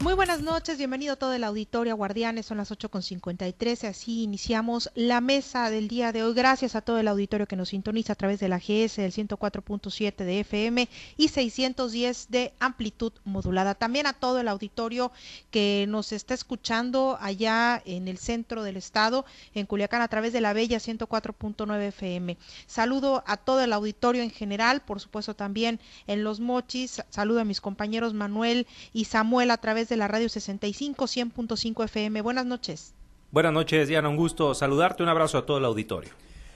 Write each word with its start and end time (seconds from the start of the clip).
Muy 0.00 0.14
buenas 0.14 0.42
noches, 0.42 0.78
bienvenido 0.78 1.16
todo 1.16 1.32
el 1.32 1.42
auditorio 1.42 1.96
Guardianes, 1.96 2.46
son 2.46 2.58
las 2.58 2.70
8.53, 2.70 3.88
así 3.88 4.22
iniciamos 4.22 4.92
la 4.94 5.20
mesa 5.20 5.70
del 5.70 5.88
día 5.88 6.12
de 6.12 6.22
hoy. 6.22 6.34
Gracias 6.34 6.76
a 6.76 6.82
todo 6.82 7.00
el 7.00 7.08
auditorio 7.08 7.48
que 7.48 7.56
nos 7.56 7.70
sintoniza 7.70 8.12
a 8.12 8.16
través 8.16 8.38
de 8.38 8.48
la 8.48 8.58
GS, 8.58 9.02
del 9.02 9.12
104.7 9.12 10.16
de 10.18 10.40
FM 10.40 10.88
y 11.16 11.28
610 11.28 12.30
de 12.30 12.52
amplitud 12.60 13.12
modulada. 13.24 13.74
También 13.74 14.06
a 14.06 14.12
todo 14.12 14.38
el 14.38 14.46
auditorio 14.46 15.10
que 15.50 15.86
nos 15.88 16.12
está 16.12 16.32
escuchando 16.32 17.18
allá 17.20 17.82
en 17.84 18.06
el 18.06 18.18
centro 18.18 18.62
del 18.62 18.76
estado, 18.76 19.24
en 19.52 19.66
Culiacán, 19.66 20.02
a 20.02 20.08
través 20.08 20.32
de 20.32 20.40
la 20.40 20.52
Bella 20.52 20.78
104.9 20.78 21.88
FM. 21.88 22.38
Saludo 22.68 23.24
a 23.26 23.36
todo 23.36 23.62
el 23.62 23.72
auditorio 23.72 24.22
en 24.22 24.30
general, 24.30 24.80
por 24.80 25.00
supuesto 25.00 25.34
también 25.34 25.80
en 26.06 26.22
Los 26.22 26.38
Mochis. 26.38 27.02
Saludo 27.10 27.40
a 27.40 27.44
mis 27.44 27.60
compañeros 27.60 28.14
Manuel 28.14 28.68
y 28.92 29.06
Samuel 29.06 29.50
a 29.50 29.56
través 29.56 29.87
de 29.88 29.96
la 29.96 30.08
radio 30.08 30.28
65 30.28 31.06
100.5 31.06 31.84
FM. 31.84 32.22
Buenas 32.22 32.46
noches. 32.46 32.94
Buenas 33.30 33.52
noches, 33.52 33.88
Diana. 33.88 34.08
Un 34.08 34.16
gusto 34.16 34.54
saludarte. 34.54 35.02
Un 35.02 35.08
abrazo 35.08 35.38
a 35.38 35.46
todo 35.46 35.58
el 35.58 35.64
auditorio. 35.64 36.10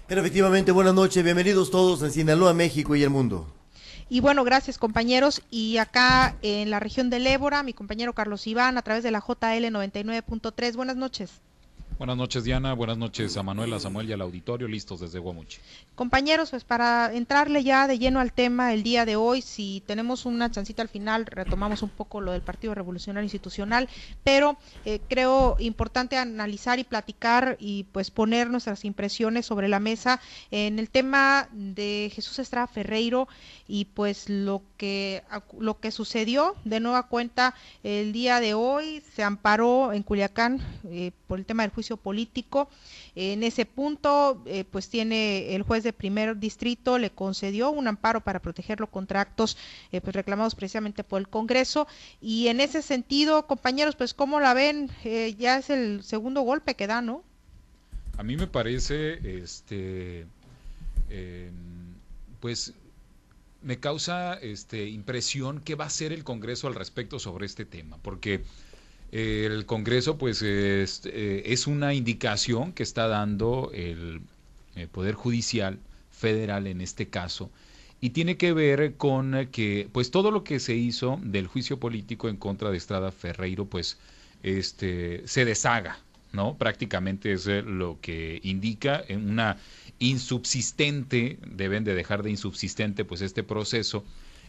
Pero 0.07 0.21
efectivamente, 0.21 0.73
buenas 0.73 0.95
noches. 0.95 1.23
Bienvenidos 1.23 1.71
todos 1.71 2.03
en 2.03 2.11
Sinaloa, 2.11 2.55
México 2.55 2.97
y 2.97 3.03
el 3.03 3.11
mundo. 3.11 3.47
Y 4.09 4.21
bueno, 4.21 4.45
gracias 4.45 4.79
compañeros. 4.79 5.43
Y 5.51 5.79
acá 5.79 6.37
en 6.43 6.71
la 6.71 6.81
región 6.81 7.09
del 7.11 7.27
Ébora, 7.27 7.63
mi 7.63 7.73
compañero 7.73 8.13
Carlos 8.13 8.47
Iván 8.47 8.77
a 8.77 8.83
través 8.83 9.03
de 9.03 9.11
la 9.11 9.21
JL 9.21 9.65
99.3. 9.67 10.77
Buenas 10.77 10.97
noches. 10.97 11.41
Buenas 11.99 12.17
noches, 12.17 12.45
Diana. 12.45 12.73
Buenas 12.73 12.99
noches 12.99 13.37
a 13.37 13.43
Manuel, 13.43 13.73
a 13.75 13.79
Samuel 13.79 14.09
y 14.09 14.13
al 14.13 14.21
auditorio, 14.23 14.67
listos 14.67 15.01
desde 15.01 15.19
Guamuchi. 15.19 15.59
Compañeros, 15.95 16.51
pues 16.51 16.65
para 16.65 17.13
entrarle 17.15 17.63
ya 17.63 17.87
de 17.87 17.99
lleno 17.99 18.19
al 18.19 18.33
tema 18.33 18.73
el 18.73 18.83
día 18.83 19.05
de 19.05 19.17
hoy, 19.17 19.43
si 19.43 19.83
tenemos 19.87 20.27
una 20.27 20.51
chancita 20.51 20.83
al 20.83 20.89
final, 20.89 21.27
retomamos 21.27 21.83
un 21.83 21.91
poco 21.91 22.21
lo 22.21 22.33
del 22.33 22.43
Partido 22.43 22.75
Revolucionario 22.75 23.25
Institucional, 23.25 23.89
pero 24.25 24.57
eh, 24.85 25.01
creo 25.09 25.57
importante 25.61 26.17
analizar 26.17 26.79
y 26.79 26.85
platicar 26.85 27.57
y 27.61 27.85
pues 27.93 28.11
poner 28.11 28.51
nuestras 28.51 28.85
impresiones 28.85 29.47
sobre 29.47 29.69
la 29.69 29.79
mesa 29.79 30.21
en 30.51 30.79
el 30.79 30.91
tema 30.91 31.49
de 31.53 32.11
Jesús 32.13 32.39
Estrada 32.39 32.67
Ferreiro 32.67 33.29
y 33.69 33.85
pues 33.85 34.29
lo 34.29 34.63
que 34.77 35.23
lo 35.59 35.79
que 35.79 35.91
sucedió 35.91 36.57
de 36.65 36.81
nueva 36.81 37.05
cuenta 37.05 37.55
el 37.83 38.13
día 38.13 38.41
de 38.41 38.55
hoy 38.55 39.03
se 39.15 39.23
amparó 39.23 39.93
en 39.93 40.03
Culiacán 40.03 40.61
eh, 40.85 41.13
por 41.27 41.39
el 41.39 41.47
tema 41.47 41.63
del 41.63 41.73
juicio 41.73 41.82
político. 41.97 42.69
En 43.15 43.43
ese 43.43 43.67
punto 43.67 44.43
eh, 44.47 44.65
pues 44.71 44.89
tiene 44.89 45.55
el 45.55 45.63
juez 45.63 45.85
de 45.85 45.93
primer 45.93 46.39
distrito 46.39 46.99
le 46.99 47.11
concedió 47.11 47.71
un 47.71 47.89
amparo 47.89 48.21
para 48.21 48.41
protegerlo 48.41 48.87
contra 48.87 49.21
actos 49.21 49.57
eh, 49.93 50.01
pues 50.01 50.15
reclamados 50.15 50.55
precisamente 50.55 51.05
por 51.05 51.21
el 51.21 51.29
Congreso. 51.29 51.87
Y 52.21 52.49
en 52.49 52.61
ese 52.61 52.83
sentido 52.83 53.47
compañeros 53.47 53.97
pues 53.97 54.15
cómo 54.15 54.41
la 54.41 54.55
ven 54.55 54.91
ya 55.39 55.59
es 55.59 55.71
el 55.71 56.03
segundo 56.03 56.43
golpe 56.43 56.75
que 56.75 56.87
da 56.87 57.03
no 57.03 57.23
a 58.19 58.23
mí 58.23 58.37
me 58.37 58.47
parece 58.47 59.43
este 59.43 60.27
pues 62.41 62.75
me 63.63 63.79
causa 63.79 64.35
este, 64.35 64.89
impresión 64.89 65.61
qué 65.61 65.75
va 65.75 65.85
a 65.85 65.87
hacer 65.87 66.13
el 66.13 66.25
Congreso 66.25 66.67
al 66.67 66.75
respecto 66.75 67.19
sobre 67.19 67.47
este 67.47 67.65
tema, 67.65 67.99
porque 67.99 68.35
eh, 68.35 68.43
el 69.13 69.67
Congreso 69.67 70.17
pues 70.17 70.41
es, 70.41 71.03
eh, 71.05 71.43
es, 71.47 71.67
una 71.67 71.93
indicación 71.93 72.73
que 72.73 72.83
está 72.83 73.09
dando 73.09 73.71
el, 73.75 74.23
el, 74.75 74.89
Poder 74.89 75.15
Judicial 75.15 75.79
Federal 76.11 76.67
en 76.67 76.81
este 76.81 77.09
caso 77.09 77.51
y 78.01 78.11
tiene 78.11 78.39
que 78.39 78.55
ver 78.55 78.95
con 78.97 79.49
que 79.53 79.89
pues 79.93 80.11
todo 80.11 80.31
lo 80.31 80.45
que 80.45 80.59
se 80.59 80.75
hizo 80.75 81.21
del 81.23 81.47
juicio 81.47 81.79
político 81.79 82.31
en 82.31 82.39
contra 82.39 82.71
de 82.71 82.79
Estrada 82.79 83.13
Ferreiro 83.13 83.67
pues 83.67 83.99
este 84.43 85.23
se 85.27 85.45
deshaga, 85.45 85.99
¿no? 86.33 86.57
Prácticamente 86.57 87.33
es 87.33 87.47
lo 87.47 87.99
que 88.01 88.41
indica 88.43 89.05
en 89.07 89.31
una 89.31 89.59
insubsistente, 89.99 91.39
deben 91.47 91.85
de 91.85 91.95
dejar 91.95 92.23
de 92.23 92.31
insubsistente 92.31 93.05
pues 93.05 93.21
este 93.21 93.43
proceso 93.43 94.05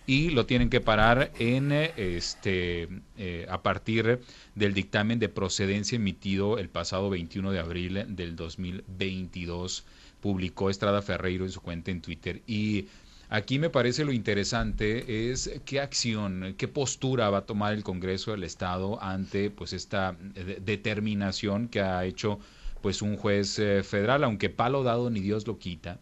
y 0.05 0.29
lo 0.31 0.45
tienen 0.45 0.69
que 0.69 0.81
parar 0.81 1.31
en 1.39 1.71
este 1.71 2.89
eh, 3.17 3.45
a 3.49 3.61
partir 3.61 4.19
del 4.55 4.73
dictamen 4.73 5.19
de 5.19 5.29
procedencia 5.29 5.95
emitido 5.95 6.57
el 6.57 6.69
pasado 6.69 7.09
21 7.09 7.51
de 7.51 7.59
abril 7.59 8.05
del 8.15 8.35
2022 8.35 9.85
publicó 10.21 10.69
Estrada 10.69 11.01
Ferreiro 11.01 11.45
en 11.45 11.51
su 11.51 11.61
cuenta 11.61 11.91
en 11.91 12.01
Twitter 12.01 12.41
y 12.47 12.87
aquí 13.29 13.59
me 13.59 13.69
parece 13.69 14.05
lo 14.05 14.11
interesante 14.11 15.31
es 15.31 15.49
qué 15.65 15.79
acción, 15.79 16.55
qué 16.57 16.67
postura 16.67 17.29
va 17.29 17.39
a 17.39 17.45
tomar 17.45 17.73
el 17.73 17.83
Congreso 17.83 18.31
del 18.31 18.43
Estado 18.43 19.01
ante 19.01 19.49
pues 19.49 19.73
esta 19.73 20.17
eh, 20.35 20.59
determinación 20.63 21.67
que 21.69 21.81
ha 21.81 22.03
hecho 22.05 22.39
pues 22.83 23.01
un 23.01 23.15
juez 23.15 23.59
eh, 23.59 23.81
federal, 23.81 24.25
aunque 24.25 24.49
palo 24.49 24.83
dado 24.83 25.09
ni 25.09 25.21
Dios 25.21 25.47
lo 25.47 25.57
quita. 25.57 25.99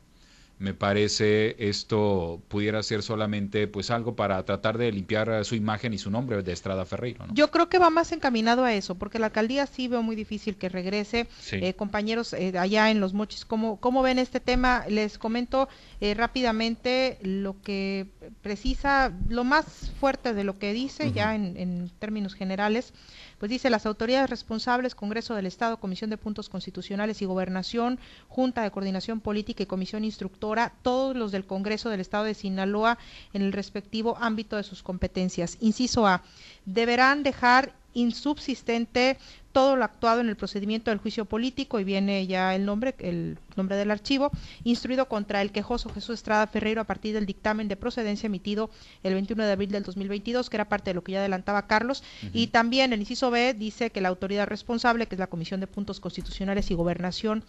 Me 0.62 0.76
parece 0.76 1.56
esto 1.58 2.40
pudiera 2.48 2.84
ser 2.84 3.02
solamente 3.02 3.68
pues 3.68 3.90
algo 3.90 4.16
para 4.16 4.46
tratar 4.46 4.78
de 4.78 4.92
limpiar 4.92 5.44
su 5.44 5.56
imagen 5.56 5.92
y 5.92 5.98
su 5.98 6.12
nombre 6.12 6.44
de 6.44 6.52
Estrada 6.52 6.86
Ferreiro. 6.86 7.26
Yo 7.34 7.50
creo 7.50 7.68
que 7.68 7.80
va 7.80 7.90
más 7.90 8.12
encaminado 8.12 8.64
a 8.64 8.72
eso, 8.72 8.94
porque 8.94 9.18
la 9.18 9.26
alcaldía 9.26 9.66
sí 9.66 9.88
veo 9.88 10.04
muy 10.04 10.16
difícil 10.16 10.58
que 10.58 10.70
regrese. 10.70 11.28
Eh, 11.52 11.74
compañeros 11.74 12.34
eh, 12.34 12.54
allá 12.60 12.92
en 12.92 13.00
Los 13.00 13.16
Mochis, 13.16 13.44
¿cómo, 13.44 13.80
¿cómo 13.80 14.04
ven 14.04 14.20
este 14.20 14.40
tema? 14.40 14.86
Les 14.88 15.18
comento 15.18 15.68
rápidamente 16.16 17.18
lo 17.24 17.60
que 17.62 18.06
precisa, 18.44 19.12
lo 19.30 19.44
más 19.44 19.92
fuerte 20.00 20.36
de 20.36 20.44
lo 20.44 20.60
que 20.60 20.74
dice, 20.74 21.12
ya 21.12 21.34
en, 21.34 21.58
en 21.58 21.90
términos 21.98 22.36
generales 22.36 22.94
pues 23.42 23.50
dice 23.50 23.72
las 23.72 23.88
autoridades 23.88 24.30
responsables, 24.30 24.94
Congreso 24.94 25.34
del 25.34 25.48
Estado, 25.48 25.80
Comisión 25.80 26.12
de 26.12 26.18
Puntos 26.18 26.48
Constitucionales 26.48 27.24
y 27.24 27.26
Gobernación, 27.26 27.98
Junta 28.28 28.62
de 28.62 28.70
Coordinación 28.70 29.20
Política 29.20 29.64
y 29.64 29.66
Comisión 29.66 30.04
Instructora, 30.04 30.74
todos 30.84 31.16
los 31.16 31.32
del 31.32 31.48
Congreso 31.48 31.90
del 31.90 32.02
Estado 32.02 32.26
de 32.26 32.36
Sinaloa 32.36 33.00
en 33.34 33.42
el 33.42 33.52
respectivo 33.52 34.16
ámbito 34.20 34.58
de 34.58 34.64
sus 34.64 34.84
competencias. 34.84 35.58
Inciso 35.60 36.06
A, 36.06 36.22
deberán 36.66 37.24
dejar 37.24 37.74
insubsistente 37.94 39.18
todo 39.52 39.76
lo 39.76 39.84
actuado 39.84 40.22
en 40.22 40.30
el 40.30 40.36
procedimiento 40.36 40.92
del 40.92 41.00
juicio 41.00 41.26
político 41.26 41.80
y 41.80 41.84
viene 41.84 42.26
ya 42.26 42.56
el 42.56 42.66
nombre, 42.66 42.96
el 43.00 43.38
nombre 43.56 43.76
del 43.76 43.92
archivo, 43.92 44.32
instruido 44.64 45.08
contra 45.08 45.42
el 45.42 45.52
quejoso 45.52 45.90
Jesús 45.90 46.16
Estrada 46.16 46.48
Ferreiro 46.48 46.82
a 46.82 46.86
partir 46.86 47.14
del 47.14 47.26
dictamen 47.26 47.68
de 47.68 47.76
procedencia 47.76 48.28
emitido 48.28 48.70
el 49.04 49.14
21 49.14 49.44
de 49.44 49.52
abril 49.52 49.72
del 49.72 49.84
2022, 49.84 50.50
que 50.50 50.58
era 50.58 50.70
parte 50.70 50.92
de 50.92 50.94
lo 50.94 51.04
que 51.04 51.14
ya 51.14 51.20
adelantaba 51.20 51.68
Carlos, 51.68 52.04
y 52.34 52.48
también 52.48 52.94
el 52.94 53.02
inciso 53.02 53.30
B 53.30 53.54
dice 53.54 53.90
que 53.90 54.02
la 54.02 54.10
autoridad 54.10 54.48
responsable, 54.48 55.08
que 55.08 55.16
es 55.16 55.20
la 55.20 55.28
Comisión 55.28 55.60
de 55.60 55.68
Puntos 55.68 56.00
Constitucionales 56.00 56.72
y 56.72 56.76
Gobernación, 56.76 57.44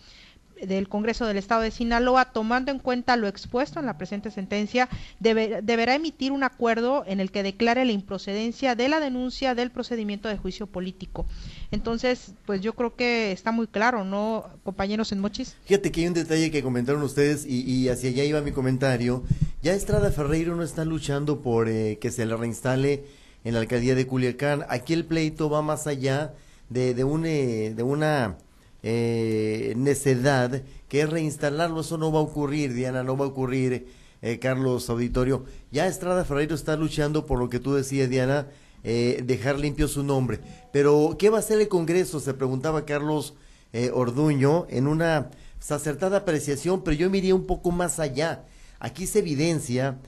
del 0.66 0.88
Congreso 0.88 1.26
del 1.26 1.36
Estado 1.36 1.62
de 1.62 1.70
Sinaloa, 1.70 2.26
tomando 2.26 2.70
en 2.70 2.78
cuenta 2.78 3.16
lo 3.16 3.28
expuesto 3.28 3.80
en 3.80 3.86
la 3.86 3.98
presente 3.98 4.30
sentencia, 4.30 4.88
deberá 5.20 5.94
emitir 5.94 6.32
un 6.32 6.44
acuerdo 6.44 7.04
en 7.06 7.20
el 7.20 7.30
que 7.30 7.42
declare 7.42 7.84
la 7.84 7.92
improcedencia 7.92 8.74
de 8.74 8.88
la 8.88 9.00
denuncia 9.00 9.54
del 9.54 9.70
procedimiento 9.70 10.28
de 10.28 10.38
juicio 10.38 10.66
político. 10.66 11.26
Entonces, 11.70 12.34
pues 12.46 12.60
yo 12.60 12.74
creo 12.74 12.94
que 12.94 13.32
está 13.32 13.52
muy 13.52 13.66
claro, 13.66 14.04
¿no, 14.04 14.46
compañeros 14.62 15.12
en 15.12 15.20
Mochis? 15.20 15.56
Fíjate 15.64 15.90
que 15.90 16.02
hay 16.02 16.06
un 16.08 16.14
detalle 16.14 16.50
que 16.50 16.62
comentaron 16.62 17.02
ustedes 17.02 17.46
y, 17.46 17.88
hacia 17.88 18.10
allá 18.10 18.24
iba 18.24 18.40
mi 18.40 18.52
comentario. 18.52 19.24
Ya 19.62 19.74
Estrada 19.74 20.10
Ferreiro 20.10 20.54
no 20.56 20.62
está 20.62 20.84
luchando 20.84 21.40
por 21.40 21.68
eh, 21.68 21.98
que 22.00 22.10
se 22.10 22.26
le 22.26 22.36
reinstale 22.36 23.04
en 23.44 23.54
la 23.54 23.60
alcaldía 23.60 23.94
de 23.94 24.06
Culiacán. 24.06 24.64
Aquí 24.68 24.92
el 24.92 25.04
pleito 25.04 25.50
va 25.50 25.62
más 25.62 25.86
allá 25.86 26.34
de, 26.68 26.94
de, 26.94 27.04
un, 27.04 27.26
eh, 27.26 27.72
de 27.74 27.82
una 27.82 28.36
eh, 28.82 29.74
necedad 29.76 30.62
que 30.88 31.02
es 31.02 31.10
reinstalarlo. 31.10 31.80
Eso 31.80 31.98
no 31.98 32.12
va 32.12 32.18
a 32.18 32.22
ocurrir, 32.22 32.74
Diana, 32.74 33.02
no 33.02 33.16
va 33.16 33.24
a 33.24 33.28
ocurrir, 33.28 33.86
eh, 34.24 34.38
Carlos 34.38 34.88
Auditorio. 34.88 35.44
Ya 35.72 35.88
Estrada 35.88 36.24
Ferreiro 36.24 36.54
está 36.54 36.76
luchando 36.76 37.26
por 37.26 37.40
lo 37.40 37.48
que 37.48 37.58
tú 37.58 37.74
decías, 37.74 38.08
Diana, 38.08 38.46
eh, 38.84 39.20
dejar 39.26 39.58
limpio 39.58 39.88
su 39.88 40.04
nombre. 40.04 40.38
Pero, 40.72 41.16
¿qué 41.18 41.28
va 41.28 41.38
a 41.38 41.40
hacer 41.40 41.60
el 41.60 41.66
Congreso? 41.66 42.20
Se 42.20 42.32
preguntaba 42.32 42.84
Carlos 42.84 43.34
eh, 43.72 43.90
Orduño 43.92 44.66
en 44.70 44.86
una 44.86 45.30
acertada 45.68 46.18
apreciación, 46.18 46.84
pero 46.84 46.96
yo 46.96 47.10
me 47.10 47.18
iría 47.18 47.34
un 47.34 47.46
poco 47.46 47.72
más 47.72 47.98
allá. 47.98 48.44
Aquí 48.78 49.08
se 49.08 49.18
evidencia 49.18 49.98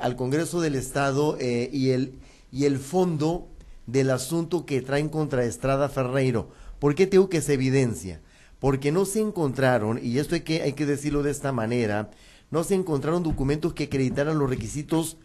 al 0.00 0.16
Congreso 0.16 0.60
del 0.60 0.74
Estado 0.74 1.38
y, 1.40 1.90
el, 1.90 2.14
y 2.52 2.66
el 2.66 2.78
fondo 2.78 3.48
del 3.86 4.10
asunto 4.10 4.66
que 4.66 4.82
traen 4.82 5.08
contra 5.08 5.44
Estrada 5.44 5.88
Ferreiro 5.88 6.50
¿Por 6.80 6.96
qué 6.96 7.06
tengo 7.06 7.28
que 7.28 7.40
se 7.42 7.54
evidencia? 7.54 8.20
Porque 8.58 8.90
no 8.90 9.04
se 9.04 9.20
encontraron, 9.20 10.00
y 10.02 10.18
esto 10.18 10.34
hay 10.34 10.40
que, 10.40 10.62
hay 10.62 10.72
que 10.72 10.86
decirlo 10.86 11.22
de 11.22 11.30
esta 11.30 11.52
manera, 11.52 12.10
no 12.50 12.64
se 12.64 12.74
encontraron 12.74 13.22
documentos 13.22 13.74
que 13.74 13.84
acreditaran 13.84 14.38
los 14.38 14.50
requisitos 14.50 15.16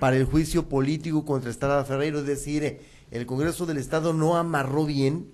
para 0.00 0.16
el 0.16 0.24
juicio 0.24 0.68
político 0.68 1.24
contra 1.24 1.50
Estrada 1.50 1.84
Ferreiro, 1.84 2.18
es 2.18 2.26
decir, 2.26 2.80
el 3.10 3.26
Congreso 3.26 3.66
del 3.66 3.76
Estado 3.76 4.12
no 4.12 4.36
amarró 4.36 4.86
bien 4.86 5.28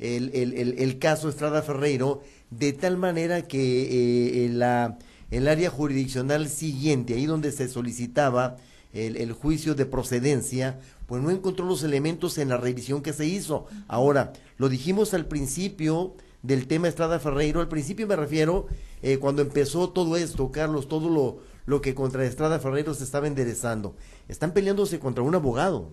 el, 0.00 0.30
el, 0.34 0.78
el, 0.78 0.98
caso 0.98 1.30
Estrada 1.30 1.62
Ferreiro 1.62 2.20
de 2.50 2.74
tal 2.74 2.98
manera 2.98 3.42
que 3.42 4.44
eh, 4.44 4.48
la, 4.50 4.98
el 5.30 5.48
área 5.48 5.70
jurisdiccional 5.70 6.48
siguiente, 6.48 7.14
ahí 7.14 7.24
donde 7.24 7.50
se 7.50 7.68
solicitaba 7.68 8.56
el, 8.94 9.32
juicio 9.32 9.74
de 9.74 9.86
procedencia, 9.86 10.78
pues 11.06 11.22
no 11.22 11.30
encontró 11.30 11.66
los 11.66 11.82
elementos 11.82 12.38
en 12.38 12.48
la 12.48 12.56
revisión 12.56 13.02
que 13.02 13.12
se 13.12 13.26
hizo. 13.26 13.66
Ahora, 13.88 14.32
lo 14.56 14.68
dijimos 14.68 15.14
al 15.14 15.26
principio 15.26 16.14
del 16.42 16.66
tema 16.66 16.88
Estrada 16.88 17.18
Ferreiro, 17.18 17.60
al 17.60 17.68
principio 17.68 18.06
me 18.06 18.16
refiero 18.16 18.66
eh, 19.02 19.18
cuando 19.18 19.42
empezó 19.42 19.90
todo 19.90 20.16
esto, 20.16 20.50
Carlos, 20.52 20.88
todo 20.88 21.10
lo, 21.10 21.38
lo 21.66 21.80
que 21.80 21.94
contra 21.94 22.24
Estrada 22.24 22.58
Ferreiro 22.60 22.94
se 22.94 23.04
estaba 23.04 23.26
enderezando. 23.26 23.96
Están 24.28 24.52
peleándose 24.52 24.98
contra 24.98 25.24
un 25.24 25.34
abogado. 25.34 25.90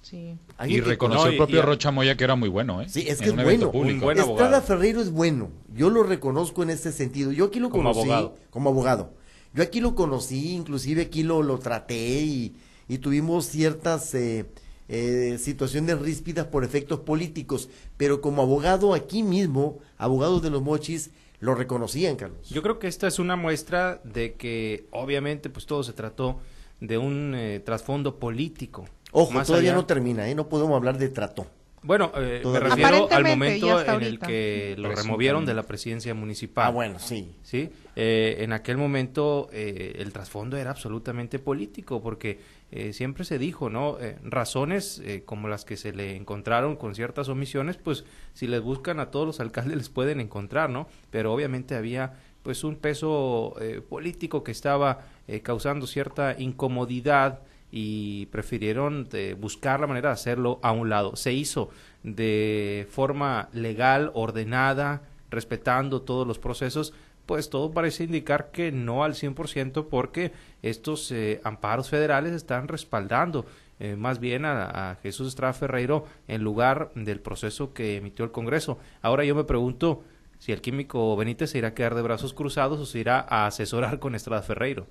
Sí. 0.00 0.38
Y 0.66 0.80
reconoció 0.80 1.28
el 1.30 1.36
propio 1.36 1.62
Rocha 1.62 1.90
Moya 1.90 2.16
que 2.16 2.24
era 2.24 2.36
muy 2.36 2.48
bueno, 2.48 2.80
¿eh? 2.80 2.88
Sí, 2.88 3.04
es 3.08 3.18
que 3.18 3.30
es 3.30 3.36
bueno. 3.36 3.72
Estrada 3.72 4.62
Ferreiro 4.62 5.00
es 5.00 5.10
bueno. 5.10 5.50
Yo 5.74 5.90
lo 5.90 6.02
reconozco 6.02 6.62
en 6.62 6.70
ese 6.70 6.92
sentido. 6.92 7.32
Yo 7.32 7.46
aquí 7.46 7.58
lo 7.58 7.68
conocí 7.68 8.00
como 8.00 8.12
abogado. 8.12 8.36
Como 8.50 8.70
abogado. 8.70 9.17
Yo 9.58 9.64
aquí 9.64 9.80
lo 9.80 9.96
conocí, 9.96 10.52
inclusive 10.52 11.02
aquí 11.02 11.24
lo, 11.24 11.42
lo 11.42 11.58
traté 11.58 11.96
y, 11.96 12.54
y 12.86 12.98
tuvimos 12.98 13.46
ciertas 13.46 14.14
eh, 14.14 14.46
eh, 14.88 15.36
situaciones 15.40 15.98
ríspidas 15.98 16.46
por 16.46 16.62
efectos 16.62 17.00
políticos, 17.00 17.68
pero 17.96 18.20
como 18.20 18.42
abogado 18.42 18.94
aquí 18.94 19.24
mismo, 19.24 19.80
abogados 19.96 20.42
de 20.42 20.50
los 20.50 20.62
mochis, 20.62 21.10
lo 21.40 21.56
reconocían, 21.56 22.14
Carlos. 22.14 22.48
Yo 22.48 22.62
creo 22.62 22.78
que 22.78 22.86
esta 22.86 23.08
es 23.08 23.18
una 23.18 23.34
muestra 23.34 24.00
de 24.04 24.34
que 24.34 24.86
obviamente 24.92 25.50
pues 25.50 25.66
todo 25.66 25.82
se 25.82 25.92
trató 25.92 26.38
de 26.80 26.96
un 26.96 27.34
eh, 27.34 27.58
trasfondo 27.58 28.20
político. 28.20 28.84
Ojo, 29.10 29.42
todavía 29.42 29.74
no 29.74 29.86
termina, 29.86 30.28
¿eh? 30.28 30.36
no 30.36 30.48
podemos 30.48 30.76
hablar 30.76 30.98
de 30.98 31.08
trato. 31.08 31.48
Bueno, 31.82 32.12
eh, 32.16 32.42
me 32.44 32.60
refiero 32.60 33.08
al 33.10 33.24
momento 33.24 33.80
en 33.82 34.02
el 34.02 34.18
que 34.18 34.74
lo 34.78 34.94
removieron 34.94 35.46
de 35.46 35.54
la 35.54 35.62
presidencia 35.62 36.14
municipal. 36.14 36.66
Ah, 36.66 36.70
bueno, 36.70 36.98
sí. 36.98 37.34
Sí, 37.42 37.70
eh, 37.96 38.44
en 38.44 38.52
aquel 38.52 38.76
momento 38.76 39.48
eh, 39.52 39.96
el 39.98 40.12
trasfondo 40.12 40.56
era 40.56 40.70
absolutamente 40.70 41.38
político, 41.38 42.00
porque 42.00 42.38
eh, 42.70 42.92
siempre 42.92 43.24
se 43.24 43.38
dijo, 43.38 43.70
¿no? 43.70 43.98
razones 44.22 45.02
como 45.24 45.48
las 45.48 45.64
que 45.64 45.76
se 45.76 45.92
le 45.92 46.14
encontraron 46.14 46.76
con 46.76 46.94
ciertas 46.94 47.28
omisiones, 47.28 47.76
pues 47.76 48.04
si 48.34 48.46
les 48.46 48.60
buscan 48.60 49.00
a 49.00 49.10
todos 49.10 49.26
los 49.26 49.40
alcaldes 49.40 49.76
les 49.76 49.88
pueden 49.88 50.20
encontrar, 50.20 50.70
¿no? 50.70 50.86
Pero 51.10 51.32
obviamente 51.32 51.74
había 51.74 52.14
pues 52.42 52.62
un 52.64 52.76
peso 52.76 53.56
político 53.88 54.44
que 54.44 54.52
estaba 54.52 55.00
causando 55.42 55.86
cierta 55.86 56.36
incomodidad 56.38 57.40
y 57.70 58.26
prefirieron 58.26 59.08
eh, 59.12 59.36
buscar 59.38 59.80
la 59.80 59.86
manera 59.86 60.10
de 60.10 60.14
hacerlo 60.14 60.58
a 60.62 60.72
un 60.72 60.88
lado. 60.88 61.16
Se 61.16 61.32
hizo 61.32 61.70
de 62.02 62.86
forma 62.90 63.48
legal, 63.52 64.10
ordenada, 64.14 65.02
respetando 65.30 66.02
todos 66.02 66.26
los 66.26 66.38
procesos, 66.38 66.94
pues 67.26 67.50
todo 67.50 67.72
parece 67.72 68.04
indicar 68.04 68.50
que 68.50 68.72
no 68.72 69.04
al 69.04 69.12
100% 69.12 69.88
porque 69.90 70.32
estos 70.62 71.12
eh, 71.12 71.40
amparos 71.44 71.90
federales 71.90 72.32
están 72.32 72.68
respaldando 72.68 73.44
eh, 73.80 73.96
más 73.96 74.18
bien 74.18 74.44
a, 74.46 74.90
a, 74.90 74.94
Jesús 74.96 75.28
Estrada 75.28 75.52
Ferreiro 75.52 76.06
en 76.26 76.42
lugar 76.42 76.90
del 76.94 77.20
proceso 77.20 77.74
que 77.74 77.96
emitió 77.96 78.24
el 78.24 78.32
Congreso. 78.32 78.78
Ahora 79.02 79.24
yo 79.24 79.34
me 79.34 79.44
pregunto 79.44 80.02
si 80.38 80.52
el 80.52 80.62
químico 80.62 81.16
Benítez 81.16 81.50
se 81.50 81.58
irá 81.58 81.68
a 81.68 81.74
quedar 81.74 81.94
de 81.94 82.02
brazos 82.02 82.32
cruzados 82.32 82.80
o 82.80 82.86
se 82.86 82.98
irá 82.98 83.24
a 83.28 83.46
asesorar 83.46 83.98
con 83.98 84.14
Estrada 84.14 84.42
Ferreiro 84.42 84.86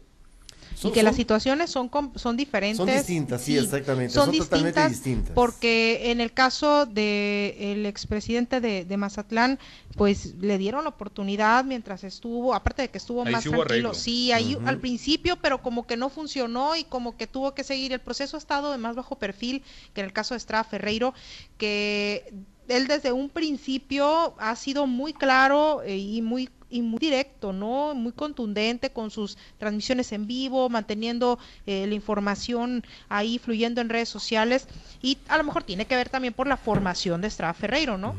y 0.84 0.92
que 0.92 1.04
las 1.04 1.16
situaciones 1.16 1.70
son 1.70 1.90
son 2.16 2.38
diferentes. 2.38 2.78
Son 2.78 2.88
distintas, 2.88 3.42
sí, 3.42 3.58
exactamente. 3.58 4.14
Son, 4.14 4.36
totalmente 4.36 4.88
distintas. 4.90 5.34
Porque 5.34 6.12
en 6.12 6.22
el 6.22 6.34
caso 6.34 6.86
del 6.86 7.56
el 7.58 7.86
expresidente 7.86 8.62
de, 8.62 8.86
de 8.86 8.98
Mazatlán, 8.98 9.60
pues 9.96 10.36
le 10.36 10.58
dieron 10.58 10.84
la 10.84 10.90
oportunidad 10.90 11.66
mientras 11.66 12.04
estuvo, 12.04 12.54
aparte 12.54 12.84
de 12.84 12.90
que 12.90 13.00
estuvo 13.00 13.26
más 13.26 13.44
tranquilo, 13.44 13.94
sí, 13.94 14.32
ahí 14.32 14.58
al 14.66 14.80
principio, 14.80 15.38
pero 15.38 15.62
como 15.62 15.88
que 15.88 15.98
no 15.98 16.10
funcionó 16.10 16.76
y 16.76 16.84
como 16.84 17.18
que 17.18 17.26
tuvo 17.26 17.54
que 17.54 17.64
seguir. 17.64 17.94
El 17.94 18.00
proceso 18.00 18.38
ha 18.38 18.40
estado 18.40 18.72
de 18.72 18.78
más 18.78 18.96
bajo 18.96 19.18
perfil 19.18 19.64
que 19.94 20.02
en 20.02 20.06
el 20.06 20.14
caso 20.14 20.34
de 20.34 20.38
Estrada 20.38 20.64
Ferreiro, 20.64 21.14
que 21.58 22.32
él 22.68 22.88
desde 22.88 23.12
un 23.12 23.30
principio 23.30 24.36
ha 24.38 24.56
sido 24.56 24.88
muy 24.88 25.14
claro 25.14 25.82
eh, 25.84 25.98
y 25.98 26.22
muy 26.22 26.50
y 26.70 26.82
muy 26.82 27.00
directo, 27.00 27.54
¿no? 27.54 27.94
Muy 27.96 28.12
contundente 28.12 28.92
con 28.92 29.12
sus 29.12 29.38
transmisiones 29.58 30.12
en 30.12 30.28
vivo, 30.28 30.70
manteniendo 30.70 31.40
eh, 31.66 31.86
la 31.88 31.94
información 31.94 32.84
ahí 33.10 33.40
fluyendo 33.40 33.82
en 33.82 33.90
redes 33.90 34.10
sociales 34.10 34.68
y 35.02 35.18
a 35.28 35.38
lo 35.38 35.44
mejor 35.44 35.64
tiene 35.64 35.86
que 35.86 35.96
ver 35.96 36.10
también 36.10 36.34
por 36.34 36.48
la 36.48 36.58
formación 36.58 37.22
de 37.22 37.28
Estrada 37.28 37.54
Ferreiro, 37.54 37.98
¿no? 37.98 38.16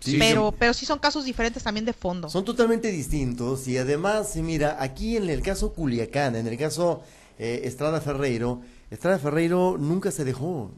sí, 0.00 0.16
pero, 0.18 0.52
pero 0.58 0.72
sí 0.72 0.86
son 0.86 0.98
casos 0.98 1.24
diferentes 1.24 1.62
también 1.62 1.84
de 1.84 1.92
fondo. 1.92 2.28
Son 2.28 2.44
totalmente 2.44 2.90
distintos 2.90 3.66
y 3.68 3.76
además, 3.76 4.36
mira, 4.36 4.76
aquí 4.80 5.16
en 5.16 5.28
el 5.28 5.42
caso 5.42 5.72
Culiacán, 5.72 6.36
en 6.36 6.46
el 6.46 6.56
caso 6.56 7.02
eh, 7.38 7.62
Estrada 7.64 8.00
Ferreiro, 8.00 8.60
Estrada 8.90 9.18
Ferreiro 9.18 9.76
nunca 9.78 10.10
se 10.10 10.24
dejó. 10.24 10.72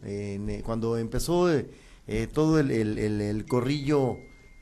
cuando 0.64 0.96
empezó 0.96 1.48
todo 2.32 2.58
el, 2.58 2.70
el 2.70 3.44
corrillo 3.44 4.16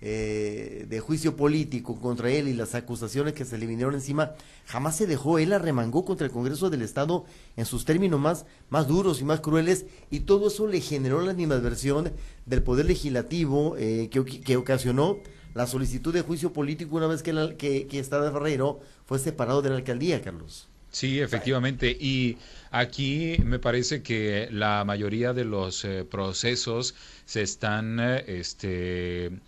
eh, 0.09 0.87
de 0.89 1.01
juicio 1.01 1.35
político 1.35 2.01
contra 2.01 2.31
él 2.31 2.47
y 2.47 2.53
las 2.53 2.77
acusaciones 2.77 3.35
que 3.35 3.45
se 3.45 3.59
le 3.59 3.67
vinieron 3.67 3.93
encima, 3.93 4.35
jamás 4.65 4.97
se 4.97 5.09
dejó, 5.09 5.41
él 5.41 5.53
arremangó 5.53 6.05
contra 6.05 6.25
el 6.25 6.33
Congreso 6.33 6.71
del 6.71 6.83
Estado 6.83 7.25
en 7.57 7.67
sus 7.67 7.85
términos 7.85 8.21
más, 8.21 8.47
más 8.71 8.87
duros 8.87 9.21
y 9.21 9.25
más 9.25 9.41
crueles, 9.41 9.87
y 10.09 10.21
todo 10.21 10.47
eso 10.47 10.69
le 10.69 10.81
generó 10.81 11.23
la 11.23 11.33
animadversión 11.33 12.13
del 12.45 12.63
Poder 12.63 12.87
Legislativo 12.87 13.75
eh, 13.79 14.09
que, 14.09 14.25
que, 14.25 14.57
ocasionó 14.57 15.19
la 15.55 15.67
solicitud 15.67 16.15
de 16.15 16.23
juicio 16.23 16.53
político 16.53 16.95
una 16.95 17.09
vez 17.09 17.25
que, 17.25 17.33
la, 17.33 17.57
que, 17.57 17.89
que 17.89 17.99
Estado 17.99 18.33
Ferreiro 18.33 18.79
fue 19.07 19.19
separado 19.19 19.61
de 19.61 19.71
la 19.71 19.77
alcaldía, 19.77 20.23
Carlos. 20.23 20.69
Sí, 20.93 21.19
efectivamente. 21.19 21.91
Y 21.91 22.39
aquí 22.71 23.39
me 23.45 23.59
parece 23.59 24.03
que 24.03 24.47
la 24.53 24.85
mayoría 24.85 25.33
de 25.33 25.45
los 25.45 25.85
eh, 25.85 26.07
procesos 26.09 26.95
se 27.25 27.43
están 27.43 27.99
este, 27.99 29.33
Mm, 29.33 29.39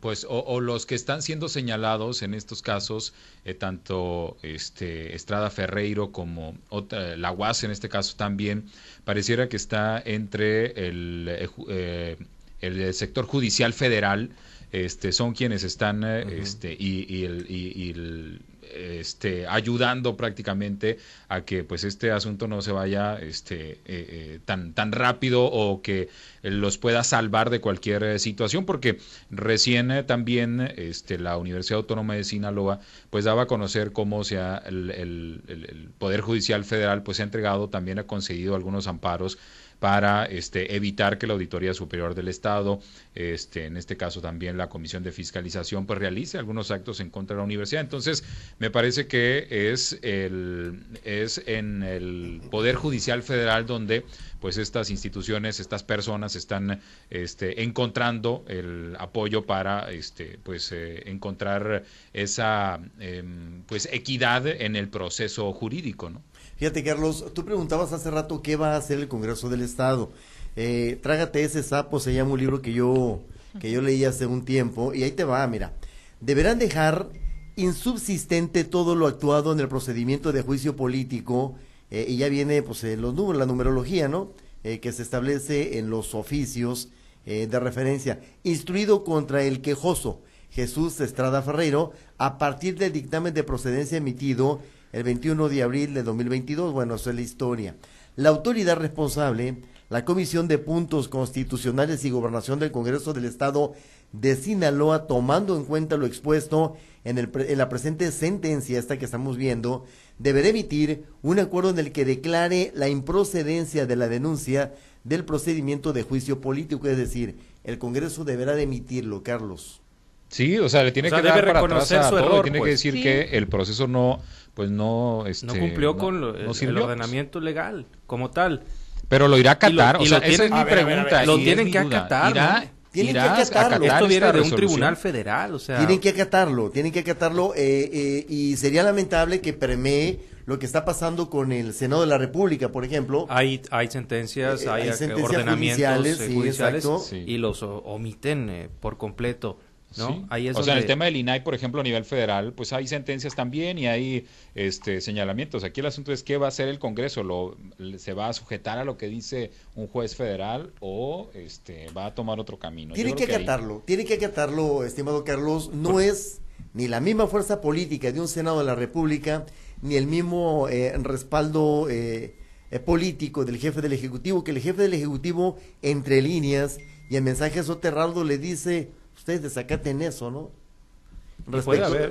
pues 0.00 0.26
o, 0.28 0.60
los 0.60 0.86
que 0.86 0.96
están 0.96 1.22
siendo 1.22 1.48
señalados 1.48 2.22
en 2.22 2.34
estos 2.34 2.62
casos 2.62 3.14
eh, 3.44 3.54
tanto 3.54 4.36
este 4.42 5.14
Estrada 5.14 5.50
Ferreiro 5.50 6.10
como 6.10 6.56
otra, 6.68 7.16
la 7.16 7.30
UAS 7.30 7.62
en 7.62 7.70
este 7.70 7.88
caso 7.88 8.16
también 8.16 8.64
pareciera 9.04 9.48
que 9.48 9.56
está 9.56 10.02
entre 10.04 10.88
el, 10.88 11.28
eh, 11.68 12.16
el 12.60 12.92
sector 12.92 13.26
judicial 13.26 13.72
federal 13.72 14.30
este 14.72 15.12
son 15.12 15.32
quienes 15.32 15.62
están 15.62 16.02
este 16.02 16.76
y, 16.76 17.24
el, 17.24 17.46
y 17.48 17.90
el 17.90 18.40
este, 18.74 19.46
ayudando 19.46 20.16
prácticamente 20.16 20.98
a 21.28 21.42
que 21.42 21.64
pues 21.64 21.84
este 21.84 22.10
asunto 22.10 22.48
no 22.48 22.62
se 22.62 22.72
vaya 22.72 23.18
este, 23.18 23.72
eh, 23.72 23.78
eh, 23.86 24.40
tan, 24.44 24.72
tan 24.72 24.92
rápido 24.92 25.44
o 25.44 25.82
que 25.82 26.08
los 26.42 26.78
pueda 26.78 27.04
salvar 27.04 27.50
de 27.50 27.60
cualquier 27.60 28.02
eh, 28.04 28.18
situación, 28.18 28.64
porque 28.64 28.98
recién 29.30 30.04
también 30.06 30.60
este, 30.76 31.18
la 31.18 31.36
Universidad 31.36 31.78
Autónoma 31.78 32.14
de 32.14 32.24
Sinaloa 32.24 32.80
pues 33.10 33.24
daba 33.24 33.42
a 33.42 33.46
conocer 33.46 33.92
cómo 33.92 34.24
se 34.24 34.36
el, 34.36 34.90
el, 34.90 35.90
Poder 35.98 36.20
Judicial 36.20 36.64
Federal 36.64 37.02
pues 37.02 37.20
ha 37.20 37.22
entregado, 37.22 37.68
también 37.68 37.98
ha 37.98 38.06
concedido 38.06 38.54
algunos 38.54 38.86
amparos 38.86 39.38
para 39.78 40.24
este, 40.24 40.74
evitar 40.74 41.18
que 41.18 41.26
la 41.26 41.34
Auditoría 41.34 41.74
Superior 41.74 42.14
del 42.14 42.28
Estado, 42.28 42.80
este, 43.14 43.66
en 43.66 43.76
este 43.76 43.96
caso 43.96 44.20
también 44.20 44.56
la 44.56 44.68
Comisión 44.68 45.02
de 45.02 45.12
Fiscalización, 45.12 45.86
pues 45.86 45.98
realice 45.98 46.38
algunos 46.38 46.70
actos 46.70 47.00
en 47.00 47.10
contra 47.10 47.36
de 47.36 47.40
la 47.40 47.44
universidad. 47.44 47.82
Entonces, 47.82 48.24
me 48.58 48.70
parece 48.70 49.06
que 49.06 49.46
es, 49.50 49.98
el, 50.02 50.84
en 51.04 51.82
el 51.82 52.40
Poder 52.50 52.76
Judicial 52.76 53.22
Federal 53.22 53.66
donde 53.66 54.04
pues 54.40 54.58
estas 54.58 54.90
instituciones, 54.90 55.60
estas 55.60 55.82
personas 55.82 56.36
están 56.36 56.80
este, 57.10 57.62
encontrando 57.62 58.44
el 58.48 58.94
apoyo 58.98 59.46
para 59.46 59.90
este, 59.90 60.38
pues, 60.42 60.70
eh, 60.72 61.02
encontrar 61.06 61.84
esa 62.12 62.78
em, 63.00 63.62
pues, 63.62 63.88
equidad 63.92 64.46
en 64.46 64.76
el 64.76 64.88
proceso 64.88 65.52
jurídico. 65.52 66.10
¿no? 66.10 66.22
Fíjate, 66.56 66.82
Carlos, 66.82 67.24
tú 67.34 67.44
preguntabas 67.44 67.92
hace 67.92 68.10
rato 68.10 68.42
qué 68.42 68.56
va 68.56 68.74
a 68.74 68.76
hacer 68.78 68.98
el 68.98 69.08
Congreso 69.08 69.48
del 69.48 69.62
Estado. 69.62 70.10
Eh, 70.56 70.98
Trágate 71.02 71.44
ese 71.44 71.62
sapo, 71.62 72.00
se 72.00 72.14
llama 72.14 72.32
un 72.32 72.40
libro 72.40 72.62
que 72.62 72.72
yo, 72.72 73.20
que 73.60 73.70
yo 73.70 73.82
leí 73.82 74.04
hace 74.04 74.26
un 74.26 74.44
tiempo, 74.44 74.94
y 74.94 75.02
ahí 75.02 75.10
te 75.10 75.24
va, 75.24 75.46
mira. 75.46 75.74
Deberán 76.20 76.58
dejar 76.58 77.08
insubsistente 77.56 78.64
todo 78.64 78.94
lo 78.94 79.06
actuado 79.06 79.52
en 79.52 79.60
el 79.60 79.68
procedimiento 79.68 80.32
de 80.32 80.42
juicio 80.42 80.76
político, 80.76 81.56
eh, 81.90 82.06
y 82.08 82.16
ya 82.16 82.28
viene 82.28 82.62
pues 82.62 82.82
los 82.82 83.14
números, 83.14 83.38
la 83.38 83.46
numerología, 83.46 84.08
¿no? 84.08 84.32
Eh, 84.64 84.80
que 84.80 84.92
se 84.92 85.02
establece 85.02 85.78
en 85.78 85.90
los 85.90 86.14
oficios 86.14 86.88
eh, 87.24 87.46
de 87.46 87.60
referencia, 87.60 88.20
instruido 88.42 89.04
contra 89.04 89.44
el 89.44 89.60
quejoso 89.60 90.22
Jesús 90.50 91.00
Estrada 91.00 91.42
Ferreiro, 91.42 91.92
a 92.18 92.38
partir 92.38 92.76
del 92.76 92.92
dictamen 92.92 93.34
de 93.34 93.44
procedencia 93.44 93.98
emitido 93.98 94.60
el 94.92 95.02
21 95.02 95.48
de 95.48 95.62
abril 95.62 95.94
de 95.94 96.02
2022. 96.02 96.72
Bueno, 96.72 96.94
eso 96.94 97.10
es 97.10 97.16
la 97.16 97.22
historia. 97.22 97.76
La 98.16 98.30
autoridad 98.30 98.76
responsable 98.76 99.62
la 99.88 100.04
Comisión 100.04 100.48
de 100.48 100.58
Puntos 100.58 101.08
Constitucionales 101.08 102.04
y 102.04 102.10
Gobernación 102.10 102.58
del 102.58 102.72
Congreso 102.72 103.12
del 103.12 103.24
Estado 103.24 103.74
de 104.12 104.34
Sinaloa, 104.34 105.06
tomando 105.06 105.56
en 105.56 105.64
cuenta 105.64 105.96
lo 105.96 106.06
expuesto 106.06 106.76
en, 107.04 107.18
el, 107.18 107.30
en 107.34 107.58
la 107.58 107.68
presente 107.68 108.10
sentencia, 108.10 108.78
esta 108.78 108.98
que 108.98 109.04
estamos 109.04 109.36
viendo, 109.36 109.84
deberá 110.18 110.48
emitir 110.48 111.04
un 111.22 111.38
acuerdo 111.38 111.70
en 111.70 111.78
el 111.78 111.92
que 111.92 112.04
declare 112.04 112.72
la 112.74 112.88
improcedencia 112.88 113.86
de 113.86 113.96
la 113.96 114.08
denuncia 114.08 114.74
del 115.04 115.24
procedimiento 115.24 115.92
de 115.92 116.02
juicio 116.02 116.40
político, 116.40 116.88
es 116.88 116.96
decir, 116.96 117.36
el 117.62 117.78
Congreso 117.78 118.24
deberá 118.24 118.56
de 118.56 118.64
emitirlo, 118.64 119.22
Carlos. 119.22 119.82
Sí, 120.28 120.58
o 120.58 120.68
sea, 120.68 120.82
le 120.82 120.92
tiene 120.92 121.10
que 121.10 121.22
dar 121.22 121.44
para 121.44 121.60
atrás 121.60 121.92
a 121.92 122.10
todo, 122.10 122.42
tiene 122.42 122.58
que 122.58 122.60
pues. 122.60 122.72
decir 122.72 123.02
que 123.02 123.36
el 123.36 123.46
proceso 123.46 123.86
no, 123.86 124.20
pues 124.54 124.70
no, 124.70 125.24
este, 125.26 125.46
no 125.46 125.54
cumplió 125.54 125.96
con 125.96 126.16
el, 126.16 126.78
ordenamiento 126.78 127.40
legal 127.40 127.86
como 128.06 128.30
tal. 128.30 128.64
Pero 129.08 129.28
lo 129.28 129.38
irá 129.38 129.50
a 129.50 129.54
acatar, 129.54 129.96
o 129.96 130.06
sea, 130.06 130.18
esa 130.18 130.44
es 130.44 130.50
mi 130.50 130.64
pregunta. 130.64 131.24
lo 131.24 131.36
tienen 131.36 131.70
que 131.70 131.78
acatar, 131.78 132.70
Tienen 132.90 133.14
que 133.14 133.20
acatarlo. 133.20 133.84
Esto 133.84 134.08
viene 134.08 134.32
de 134.32 134.40
un 134.40 134.50
tribunal 134.50 134.96
federal, 134.96 135.54
o 135.54 135.58
sea. 135.58 135.78
Tienen 135.78 136.00
que 136.00 136.08
acatarlo, 136.08 136.70
tienen 136.70 136.90
que 136.90 137.00
acatarlo 137.00 137.54
eh, 137.54 137.90
eh, 137.92 138.26
y 138.28 138.56
sería 138.56 138.82
lamentable 138.82 139.40
que 139.40 139.52
permee 139.52 140.20
lo 140.46 140.58
que 140.58 140.66
está 140.66 140.84
pasando 140.84 141.28
con 141.28 141.52
el 141.52 141.74
Senado 141.74 142.02
de 142.02 142.06
la 142.06 142.18
República, 142.18 142.70
por 142.70 142.84
ejemplo. 142.84 143.26
Hay, 143.28 143.60
hay 143.70 143.88
sentencias, 143.88 144.62
eh, 144.62 144.70
hay, 144.70 144.88
ordenamientos 145.22 146.18
judiciales, 146.32 147.12
y 147.12 147.38
los 147.38 147.62
omiten 147.62 148.70
por 148.80 148.96
completo. 148.96 149.58
¿No? 149.96 150.26
o 150.54 150.62
sea, 150.62 150.74
en 150.74 150.78
el 150.78 150.86
tema 150.86 151.06
del 151.06 151.16
INAI, 151.16 151.42
por 151.42 151.54
ejemplo, 151.54 151.80
a 151.80 151.84
nivel 151.84 152.04
federal, 152.04 152.52
pues 152.52 152.72
hay 152.72 152.86
sentencias 152.86 153.34
también 153.34 153.78
y 153.78 153.86
hay 153.86 154.26
este 154.54 155.00
señalamientos. 155.00 155.64
Aquí 155.64 155.80
el 155.80 155.86
asunto 155.86 156.12
es 156.12 156.22
qué 156.22 156.36
va 156.36 156.46
a 156.46 156.48
hacer 156.48 156.68
el 156.68 156.78
Congreso, 156.78 157.22
lo 157.22 157.56
se 157.98 158.12
va 158.12 158.28
a 158.28 158.32
sujetar 158.32 158.78
a 158.78 158.84
lo 158.84 158.96
que 158.96 159.08
dice 159.08 159.50
un 159.74 159.86
juez 159.86 160.16
federal 160.16 160.72
o 160.80 161.30
este 161.34 161.88
va 161.96 162.06
a 162.06 162.14
tomar 162.14 162.40
otro 162.40 162.58
camino. 162.58 162.94
Tiene 162.94 163.14
que 163.14 163.24
acatarlo, 163.24 163.82
tiene 163.86 164.04
que 164.04 164.14
acatarlo, 164.14 164.84
estimado 164.84 165.24
Carlos, 165.24 165.70
no 165.72 166.00
es 166.00 166.40
ni 166.74 166.88
la 166.88 167.00
misma 167.00 167.26
fuerza 167.26 167.60
política 167.60 168.12
de 168.12 168.20
un 168.20 168.28
Senado 168.28 168.58
de 168.58 168.64
la 168.64 168.74
República 168.74 169.46
ni 169.82 169.96
el 169.96 170.06
mismo 170.06 170.68
eh, 170.68 170.94
respaldo 170.98 171.88
eh, 171.88 172.34
eh, 172.70 172.80
político 172.80 173.44
del 173.44 173.58
jefe 173.58 173.80
del 173.80 173.92
Ejecutivo, 173.92 174.44
que 174.44 174.50
el 174.50 174.60
jefe 174.60 174.82
del 174.82 174.94
Ejecutivo 174.94 175.56
entre 175.82 176.20
líneas 176.22 176.78
y 177.08 177.16
en 177.16 177.24
mensaje 177.24 177.62
soterrado 177.62 178.24
le 178.24 178.38
dice 178.38 178.90
ustedes 179.26 179.42
desacaten 179.42 180.02
eso, 180.02 180.30
¿no? 180.30 180.52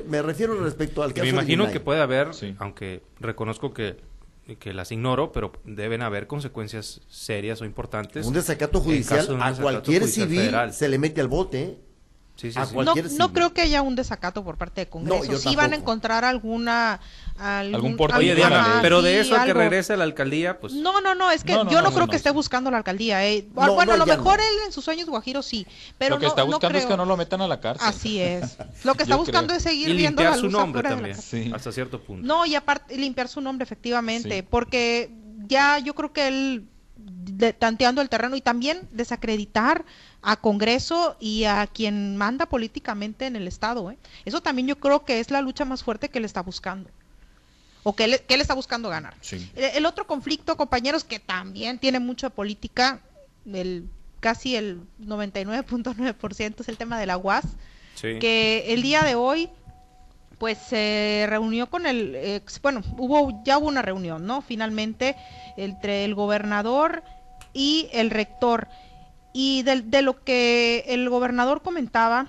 me 0.07 0.21
refiero 0.21 0.53
respecto 0.61 1.01
al 1.01 1.13
caso 1.13 1.23
Me 1.23 1.29
imagino 1.29 1.71
que 1.71 1.79
puede 1.79 2.01
haber, 2.01 2.31
aunque 2.59 3.03
reconozco 3.21 3.73
que, 3.73 3.95
que 4.59 4.73
las 4.73 4.91
ignoro, 4.91 5.31
pero 5.31 5.53
deben 5.63 6.01
haber 6.01 6.27
consecuencias 6.27 7.01
serias 7.07 7.61
o 7.61 7.65
importantes. 7.65 8.25
Un 8.27 8.33
desacato 8.33 8.81
judicial 8.81 9.37
a 9.41 9.53
cualquier 9.53 10.07
civil 10.09 10.53
se 10.71 10.89
le 10.89 10.99
mete 10.99 11.21
al 11.21 11.29
bote. 11.29 11.79
¿Eh? 12.43 12.53
no, 13.17 13.33
creo 13.33 13.53
que 13.53 13.61
haya 13.61 13.81
un 13.81 13.95
desacato 13.95 14.43
por 14.43 14.57
parte 14.57 14.81
de 14.81 14.87
Congreso. 14.87 15.37
sí 15.37 15.55
van 15.55 15.73
a 15.73 15.75
encontrar 15.75 16.25
alguna 16.25 16.99
algún, 17.37 17.97
Oye, 18.15 18.35
pero 18.81 19.01
de 19.01 19.19
eso 19.19 19.35
a 19.35 19.43
que 19.43 19.53
regrese 19.53 19.93
a 19.93 19.97
la 19.97 20.05
alcaldía, 20.05 20.59
pues. 20.59 20.73
No, 20.73 21.01
no, 21.01 21.15
no, 21.15 21.31
es 21.31 21.43
que 21.43 21.53
yo 21.53 21.81
no, 21.81 21.91
creo 21.91 22.07
que 22.07 22.15
esté 22.15 22.31
buscando 22.31 22.71
la 22.71 22.77
alcaldía. 22.77 23.25
Eh. 23.27 23.47
bueno, 23.53 23.93
a 23.93 23.97
lo 23.97 24.05
mejor 24.05 24.39
él 24.39 24.55
en 24.65 24.71
sus 24.71 24.85
sueños 24.85 25.07
guajiros 25.07 25.45
sí, 25.45 25.67
pero 25.97 26.15
lo 26.15 26.21
que 26.21 26.27
está 26.27 26.43
buscando 26.43 26.77
es 26.77 26.85
que 26.85 26.97
no 26.97 27.05
lo 27.05 27.17
metan 27.17 27.41
a 27.41 27.47
la 27.47 27.59
cárcel. 27.59 27.87
Así 27.87 28.19
es. 28.19 28.57
Lo 28.83 28.95
que 28.95 29.03
está 29.03 29.15
buscando 29.15 29.53
es 29.53 29.63
seguir 29.63 29.95
viendo 29.95 30.23
la 30.23 30.31
luz 30.31 30.41
su 30.41 30.49
nombre 30.49 30.83
también, 30.83 31.17
hasta 31.53 31.71
cierto 31.71 31.99
punto. 32.01 32.25
No, 32.25 32.45
y 32.45 32.55
aparte 32.55 32.97
limpiar 32.97 33.27
su 33.27 33.41
nombre 33.41 33.63
efectivamente, 33.63 34.43
porque 34.43 35.11
ya 35.47 35.79
yo 35.79 35.93
creo 35.93 36.13
que 36.13 36.27
él 36.27 36.67
tanteando 37.59 38.01
el 38.01 38.09
terreno 38.09 38.35
y 38.35 38.41
también 38.41 38.87
desacreditar 38.91 39.85
a 40.21 40.37
Congreso 40.37 41.15
y 41.19 41.43
a 41.43 41.67
quien 41.67 42.17
manda 42.17 42.47
políticamente 42.47 43.25
en 43.27 43.35
el 43.35 43.47
Estado. 43.47 43.91
¿eh? 43.91 43.97
Eso 44.25 44.41
también 44.41 44.67
yo 44.67 44.79
creo 44.79 45.05
que 45.05 45.19
es 45.19 45.31
la 45.31 45.41
lucha 45.41 45.65
más 45.65 45.83
fuerte 45.83 46.09
que 46.09 46.17
él 46.17 46.25
está 46.25 46.41
buscando. 46.41 46.89
O 47.83 47.95
que 47.95 48.05
él, 48.05 48.41
está 48.41 48.55
buscando 48.55 48.89
ganar. 48.89 49.13
El, 49.55 49.85
otro 49.85 50.07
conflicto, 50.07 50.57
compañeros, 50.57 51.03
que 51.03 51.19
también 51.19 51.77
tiene 51.77 51.99
mucha 51.99 52.31
política, 52.31 52.99
el, 53.45 53.87
casi 54.19 54.55
el 54.55 54.81
99.9% 54.99 56.61
es 56.61 56.67
el 56.67 56.77
tema 56.77 56.99
de 56.99 57.05
la 57.05 57.17
UAS, 57.17 57.45
que 58.01 58.65
el 58.69 58.81
día 58.81 59.03
de 59.03 59.13
hoy 59.13 59.51
pues 60.37 60.57
se 60.57 61.25
reunió 61.29 61.67
con 61.67 61.85
el, 61.85 62.41
bueno, 62.61 62.81
hubo 62.97 63.41
ya 63.43 63.57
hubo 63.57 63.67
una 63.67 63.81
reunión, 63.81 64.25
¿no? 64.25 64.41
Finalmente 64.41 65.15
entre 65.57 66.05
el 66.05 66.15
gobernador 66.15 67.03
y 67.53 67.89
el 67.93 68.09
rector. 68.11 68.67
Y 69.33 69.63
de, 69.63 70.01
lo 70.01 70.23
que 70.23 70.85
el 70.87 71.09
gobernador 71.09 71.61
comentaba 71.61 72.27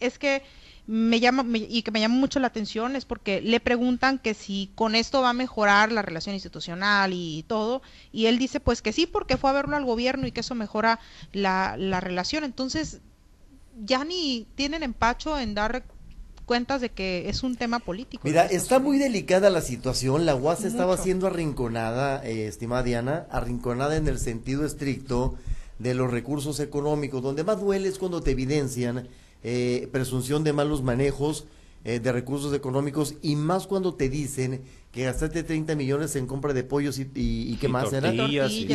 es 0.00 0.18
que 0.18 0.42
me 0.86 1.20
llama 1.20 1.44
y 1.54 1.82
que 1.82 1.92
me 1.92 2.00
llama 2.00 2.16
mucho 2.16 2.40
la 2.40 2.48
atención 2.48 2.96
es 2.96 3.04
porque 3.04 3.40
le 3.40 3.60
preguntan 3.60 4.18
que 4.18 4.34
si 4.34 4.72
con 4.74 4.96
esto 4.96 5.22
va 5.22 5.30
a 5.30 5.34
mejorar 5.34 5.92
la 5.92 6.02
relación 6.02 6.34
institucional 6.34 7.12
y 7.12 7.44
todo 7.46 7.80
y 8.10 8.26
él 8.26 8.38
dice 8.38 8.58
pues 8.58 8.82
que 8.82 8.92
sí 8.92 9.06
porque 9.06 9.36
fue 9.36 9.50
a 9.50 9.52
verlo 9.52 9.76
al 9.76 9.84
gobierno 9.84 10.26
y 10.26 10.32
que 10.32 10.40
eso 10.40 10.56
mejora 10.56 10.98
la, 11.32 11.76
la 11.78 12.00
relación 12.00 12.42
entonces 12.42 13.02
ya 13.84 14.04
ni 14.04 14.48
tienen 14.56 14.82
empacho 14.82 15.38
en 15.38 15.54
dar 15.54 15.84
cuentas 16.50 16.80
de 16.80 16.88
que 16.88 17.28
es 17.28 17.44
un 17.44 17.54
tema 17.54 17.78
político. 17.78 18.22
Mira, 18.24 18.44
está 18.44 18.80
muy 18.80 18.98
delicada 18.98 19.50
la 19.50 19.60
situación. 19.60 20.26
La 20.26 20.34
UAS 20.34 20.64
estaba 20.64 20.96
siendo 20.96 21.28
arrinconada, 21.28 22.26
eh, 22.26 22.48
estimada 22.48 22.82
Diana, 22.82 23.28
arrinconada 23.30 23.94
en 23.94 24.08
el 24.08 24.18
sentido 24.18 24.66
estricto 24.66 25.36
de 25.78 25.94
los 25.94 26.10
recursos 26.10 26.58
económicos. 26.58 27.22
Donde 27.22 27.44
más 27.44 27.60
duele 27.60 27.86
es 27.86 27.98
cuando 27.98 28.20
te 28.20 28.32
evidencian 28.32 29.06
eh, 29.44 29.88
presunción 29.92 30.42
de 30.42 30.52
malos 30.52 30.82
manejos 30.82 31.46
eh, 31.84 32.00
de 32.00 32.10
recursos 32.10 32.52
económicos 32.52 33.14
y 33.22 33.36
más 33.36 33.68
cuando 33.68 33.94
te 33.94 34.08
dicen 34.08 34.62
que 34.90 35.04
gastaste 35.04 35.44
30 35.44 35.76
millones 35.76 36.16
en 36.16 36.26
compra 36.26 36.52
de 36.52 36.64
pollos 36.64 36.98
y, 36.98 37.08
y, 37.14 37.56
qué 37.60 37.68
más 37.68 37.92
era 37.92 38.12
y, 38.12 38.16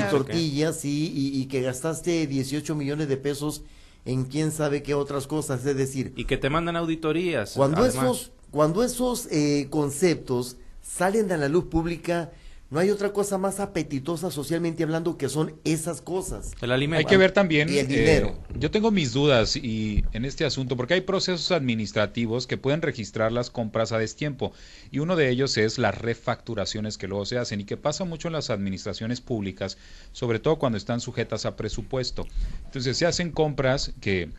tortillas 0.09 0.85
y, 0.85 1.11
y, 1.13 1.45
que 1.47 1.61
gastaste 1.61 2.25
18 2.25 2.73
millones 2.73 3.09
de 3.09 3.17
pesos 3.17 3.63
en 4.05 4.25
quién 4.25 4.51
sabe 4.51 4.83
qué 4.83 4.93
otras 4.93 5.27
cosas, 5.27 5.65
es 5.65 5.75
decir... 5.75 6.13
Y 6.15 6.25
que 6.25 6.37
te 6.37 6.49
mandan 6.49 6.75
auditorías. 6.75 7.53
Cuando 7.53 7.85
esos, 7.85 8.31
cuando 8.51 8.83
esos 8.83 9.27
eh, 9.31 9.67
conceptos 9.69 10.57
salen 10.81 11.31
a 11.31 11.37
la 11.37 11.49
luz 11.49 11.65
pública, 11.65 12.31
no 12.75 12.81
hay 12.81 12.89
otra 12.89 13.13
cosa 13.13 13.37
más 13.37 13.61
apetitosa 13.61 14.29
socialmente 14.31 14.83
hablando 14.83 15.17
que 15.17 15.29
son 15.29 15.55
esas 15.63 16.01
cosas. 16.01 16.51
El 16.59 16.73
alimento. 16.73 16.99
Hay 16.99 17.09
que 17.09 17.15
ver 17.15 17.31
también. 17.31 17.69
el 17.69 17.87
dinero. 17.87 18.35
Eh, 18.49 18.55
yo 18.59 18.69
tengo 18.69 18.91
mis 18.91 19.13
dudas 19.13 19.55
y 19.55 20.03
en 20.11 20.25
este 20.25 20.43
asunto, 20.43 20.75
porque 20.75 20.95
hay 20.95 20.99
procesos 20.99 21.53
administrativos 21.53 22.47
que 22.47 22.57
pueden 22.57 22.81
registrar 22.81 23.31
las 23.31 23.49
compras 23.49 23.93
a 23.93 23.97
destiempo. 23.97 24.51
Y 24.91 24.99
uno 24.99 25.15
de 25.15 25.29
ellos 25.29 25.55
es 25.55 25.77
las 25.77 25.97
refacturaciones 25.97 26.97
que 26.97 27.07
luego 27.07 27.25
se 27.25 27.37
hacen 27.37 27.61
y 27.61 27.63
que 27.63 27.77
pasa 27.77 28.03
mucho 28.03 28.27
en 28.27 28.33
las 28.33 28.49
administraciones 28.49 29.21
públicas, 29.21 29.77
sobre 30.11 30.39
todo 30.39 30.57
cuando 30.57 30.77
están 30.77 30.99
sujetas 30.99 31.45
a 31.45 31.55
presupuesto. 31.55 32.27
Entonces 32.65 32.97
se 32.97 33.05
hacen 33.05 33.31
compras 33.31 33.93
que 34.01 34.31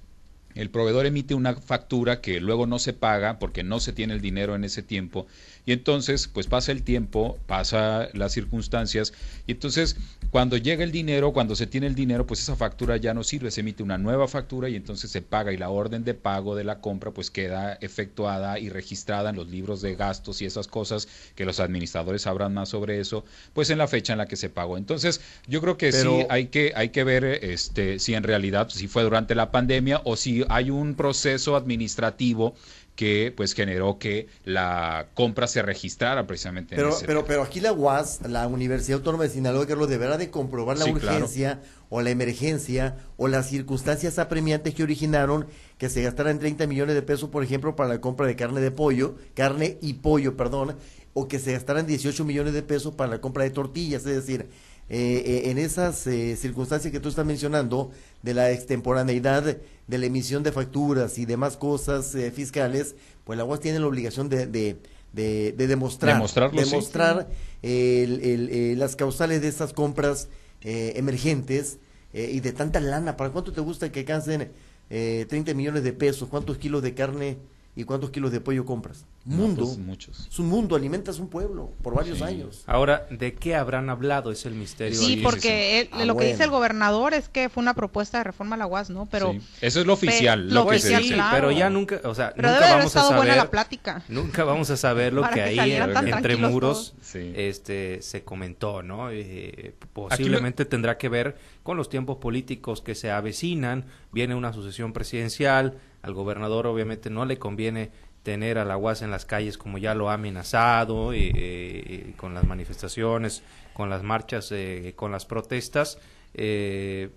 el 0.56 0.70
proveedor 0.70 1.04
emite 1.06 1.34
una 1.34 1.54
factura 1.54 2.20
que 2.20 2.40
luego 2.40 2.66
no 2.66 2.78
se 2.78 2.94
paga 2.94 3.38
porque 3.38 3.62
no 3.62 3.78
se 3.78 3.92
tiene 3.92 4.14
el 4.14 4.22
dinero 4.22 4.54
en 4.56 4.64
ese 4.64 4.82
tiempo. 4.82 5.26
Y 5.66 5.72
entonces 5.72 6.28
pues 6.28 6.46
pasa 6.46 6.72
el 6.72 6.82
tiempo, 6.82 7.38
pasa 7.46 8.08
las 8.14 8.32
circunstancias. 8.32 9.12
Y 9.46 9.52
entonces 9.52 9.96
cuando 10.36 10.58
llega 10.58 10.84
el 10.84 10.92
dinero, 10.92 11.32
cuando 11.32 11.56
se 11.56 11.66
tiene 11.66 11.86
el 11.86 11.94
dinero, 11.94 12.26
pues 12.26 12.40
esa 12.40 12.56
factura 12.56 12.98
ya 12.98 13.14
no 13.14 13.24
sirve, 13.24 13.50
se 13.50 13.62
emite 13.62 13.82
una 13.82 13.96
nueva 13.96 14.28
factura 14.28 14.68
y 14.68 14.76
entonces 14.76 15.10
se 15.10 15.22
paga 15.22 15.50
y 15.50 15.56
la 15.56 15.70
orden 15.70 16.04
de 16.04 16.12
pago 16.12 16.54
de 16.54 16.62
la 16.62 16.82
compra 16.82 17.10
pues 17.10 17.30
queda 17.30 17.78
efectuada 17.80 18.58
y 18.58 18.68
registrada 18.68 19.30
en 19.30 19.36
los 19.36 19.48
libros 19.48 19.80
de 19.80 19.94
gastos 19.94 20.42
y 20.42 20.44
esas 20.44 20.66
cosas 20.66 21.08
que 21.36 21.46
los 21.46 21.58
administradores 21.58 22.20
sabrán 22.20 22.52
más 22.52 22.68
sobre 22.68 23.00
eso, 23.00 23.24
pues 23.54 23.70
en 23.70 23.78
la 23.78 23.88
fecha 23.88 24.12
en 24.12 24.18
la 24.18 24.26
que 24.26 24.36
se 24.36 24.50
pagó. 24.50 24.76
Entonces, 24.76 25.22
yo 25.46 25.62
creo 25.62 25.78
que 25.78 25.90
sí 25.90 26.26
hay 26.28 26.48
que 26.48 26.74
hay 26.76 26.90
que 26.90 27.02
ver 27.02 27.24
este 27.24 27.98
si 27.98 28.12
en 28.12 28.22
realidad 28.22 28.68
si 28.68 28.88
fue 28.88 29.04
durante 29.04 29.34
la 29.34 29.50
pandemia 29.50 30.02
o 30.04 30.16
si 30.16 30.44
hay 30.50 30.68
un 30.68 30.96
proceso 30.96 31.56
administrativo 31.56 32.54
que 32.96 33.32
pues 33.36 33.52
generó 33.52 33.98
que 33.98 34.26
la 34.44 35.08
compra 35.14 35.46
se 35.46 35.62
registrara 35.62 36.26
precisamente 36.26 36.74
pero, 36.74 36.88
en 36.88 36.94
ese 36.94 37.06
pero, 37.06 37.24
pero 37.24 37.42
aquí 37.42 37.60
la 37.60 37.72
UAS, 37.72 38.22
la 38.28 38.48
Universidad 38.48 38.98
Autónoma 38.98 39.24
de 39.24 39.30
Sinaloa, 39.30 39.66
Carlos, 39.66 39.88
deberá 39.88 40.16
de 40.16 40.30
comprobar 40.30 40.78
la 40.78 40.86
urgencia 40.86 41.60
o 41.88 42.00
la 42.00 42.10
emergencia 42.10 42.96
o 43.16 43.28
las 43.28 43.48
circunstancias 43.48 44.18
apremiantes 44.18 44.74
que 44.74 44.82
originaron 44.82 45.46
que 45.78 45.90
se 45.90 46.02
gastaran 46.02 46.38
30 46.38 46.66
millones 46.66 46.94
de 46.94 47.02
pesos, 47.02 47.28
por 47.28 47.44
ejemplo, 47.44 47.76
para 47.76 47.90
la 47.90 48.00
compra 48.00 48.26
de 48.26 48.34
carne 48.34 48.60
de 48.60 48.70
pollo, 48.70 49.16
carne 49.34 49.78
y 49.82 49.94
pollo, 49.94 50.36
perdón, 50.36 50.76
o 51.18 51.28
que 51.28 51.38
se 51.38 51.52
gastaran 51.52 51.86
18 51.86 52.26
millones 52.26 52.52
de 52.52 52.62
pesos 52.62 52.94
para 52.94 53.10
la 53.12 53.20
compra 53.22 53.44
de 53.44 53.50
tortillas, 53.50 54.04
es 54.04 54.14
decir, 54.14 54.50
eh, 54.90 55.22
eh, 55.24 55.50
en 55.50 55.56
esas 55.56 56.06
eh, 56.06 56.36
circunstancias 56.36 56.92
que 56.92 57.00
tú 57.00 57.08
estás 57.08 57.24
mencionando, 57.24 57.90
de 58.22 58.34
la 58.34 58.50
extemporaneidad 58.50 59.56
de 59.86 59.98
la 59.98 60.06
emisión 60.06 60.42
de 60.42 60.52
facturas 60.52 61.16
y 61.16 61.24
demás 61.24 61.56
cosas 61.56 62.14
fiscales, 62.34 62.96
pues 63.24 63.38
la 63.38 63.44
UAS 63.44 63.60
tiene 63.60 63.78
la 63.80 63.86
obligación 63.86 64.28
de, 64.28 64.46
de, 64.46 64.76
de, 65.12 65.52
demostrar, 65.66 66.22
demostrar 66.52 67.28
las 67.62 68.96
causales 68.96 69.40
de 69.40 69.48
estas 69.48 69.72
compras 69.72 70.28
eh, 70.62 70.94
emergentes 70.96 71.78
eh, 72.12 72.30
y 72.32 72.40
de 72.40 72.52
tanta 72.52 72.80
lana. 72.80 73.16
¿Para 73.16 73.30
cuánto 73.30 73.52
te 73.52 73.60
gusta 73.60 73.92
que 73.92 74.04
cansen 74.04 74.50
eh, 74.90 75.24
30 75.28 75.54
millones 75.54 75.84
de 75.84 75.92
pesos? 75.92 76.28
¿Cuántos 76.28 76.58
kilos 76.58 76.82
de 76.82 76.92
carne 76.92 77.38
y 77.76 77.84
cuántos 77.84 78.10
kilos 78.10 78.32
de 78.32 78.40
pollo 78.40 78.64
compras? 78.64 79.04
Mundo. 79.24 79.64
pues, 79.64 79.76
muchos. 79.78 80.26
Es 80.30 80.38
un 80.38 80.46
mundo, 80.48 80.76
alimentas 80.76 81.18
un 81.18 81.28
pueblo 81.28 81.72
por 81.82 81.94
varios 81.94 82.18
Sí. 82.18 82.24
años. 82.24 82.62
Ahora, 82.66 83.06
¿de 83.10 83.34
qué 83.34 83.54
habrán 83.56 83.90
hablado? 83.90 84.30
Es 84.30 84.46
el 84.46 84.54
misterio. 84.54 84.96
Sí, 84.98 85.04
ahí. 85.04 85.16
sí, 85.16 85.22
porque 85.22 85.80
él- 85.80 85.88
Ah, 85.92 86.04
lo 86.04 86.16
que 86.16 86.26
dice 86.26 86.44
el 86.44 86.50
gobernador 86.50 87.12
es 87.12 87.28
que 87.28 87.48
fue 87.48 87.60
una 87.62 87.74
propuesta 87.74 88.18
de 88.18 88.24
reforma 88.24 88.54
a 88.54 88.58
la 88.58 88.66
UAS, 88.66 88.88
¿no? 88.90 89.06
Pero, 89.10 89.32
Sí. 89.32 89.40
Eso 89.60 89.80
es 89.80 89.86
lo 89.86 89.92
oficial. 89.94 90.46
Lo 90.48 90.54
lo 90.54 90.60
que 90.62 90.66
Pues 90.68 90.82
se 90.82 90.88
oficial, 90.94 91.02
dice. 91.02 91.14
claro. 91.14 91.34
pero 91.36 91.50
ya 91.50 91.68
nunca, 91.70 92.00
o 92.04 92.14
sea, 92.14 92.32
pero 92.36 92.48
nunca 92.48 92.54
debe 92.60 92.64
haber 92.66 92.78
vamos 92.78 92.96
a 92.96 92.98
estado 93.00 93.16
buena 93.16 93.32
saber, 93.32 93.44
la 93.44 93.50
plática. 93.50 94.02
nunca 94.08 94.44
vamos 94.44 94.70
a 94.70 94.76
saber 94.76 95.12
lo 95.12 95.22
que 95.24 95.34
que 95.34 95.42
ahí 95.42 95.70
entre 95.72 96.36
muros 96.36 96.94
Sí. 97.02 97.32
este 97.34 98.00
se 98.00 98.22
comentó, 98.22 98.82
¿no? 98.82 99.10
Eh, 99.10 99.74
posiblemente 99.92 100.64
tendrá 100.64 100.98
que 100.98 101.08
ver 101.08 101.36
con 101.62 101.76
los 101.76 101.88
tiempos 101.88 102.18
políticos 102.18 102.80
que 102.80 102.94
se 102.94 103.10
avecinan, 103.10 103.86
viene 104.12 104.34
una 104.34 104.52
sucesión 104.52 104.92
presidencial, 104.92 105.78
al 106.06 106.14
gobernador 106.14 106.66
obviamente 106.66 107.10
no 107.10 107.24
le 107.26 107.38
conviene 107.38 107.90
tener 108.22 108.58
a 108.58 108.64
la 108.64 108.76
UAS 108.76 109.02
en 109.02 109.10
las 109.10 109.24
calles 109.24 109.58
como 109.58 109.78
ya 109.78 109.94
lo 109.94 110.08
ha 110.10 110.14
amenazado, 110.14 111.12
eh, 111.12 112.06
y 112.08 112.12
con 112.12 112.34
las 112.34 112.44
manifestaciones, 112.46 113.42
con 113.74 113.88
las 113.90 114.02
marchas, 114.02 114.50
eh, 114.52 114.94
con 114.96 115.12
las 115.12 115.26
protestas. 115.26 115.98
eh, 116.38 117.08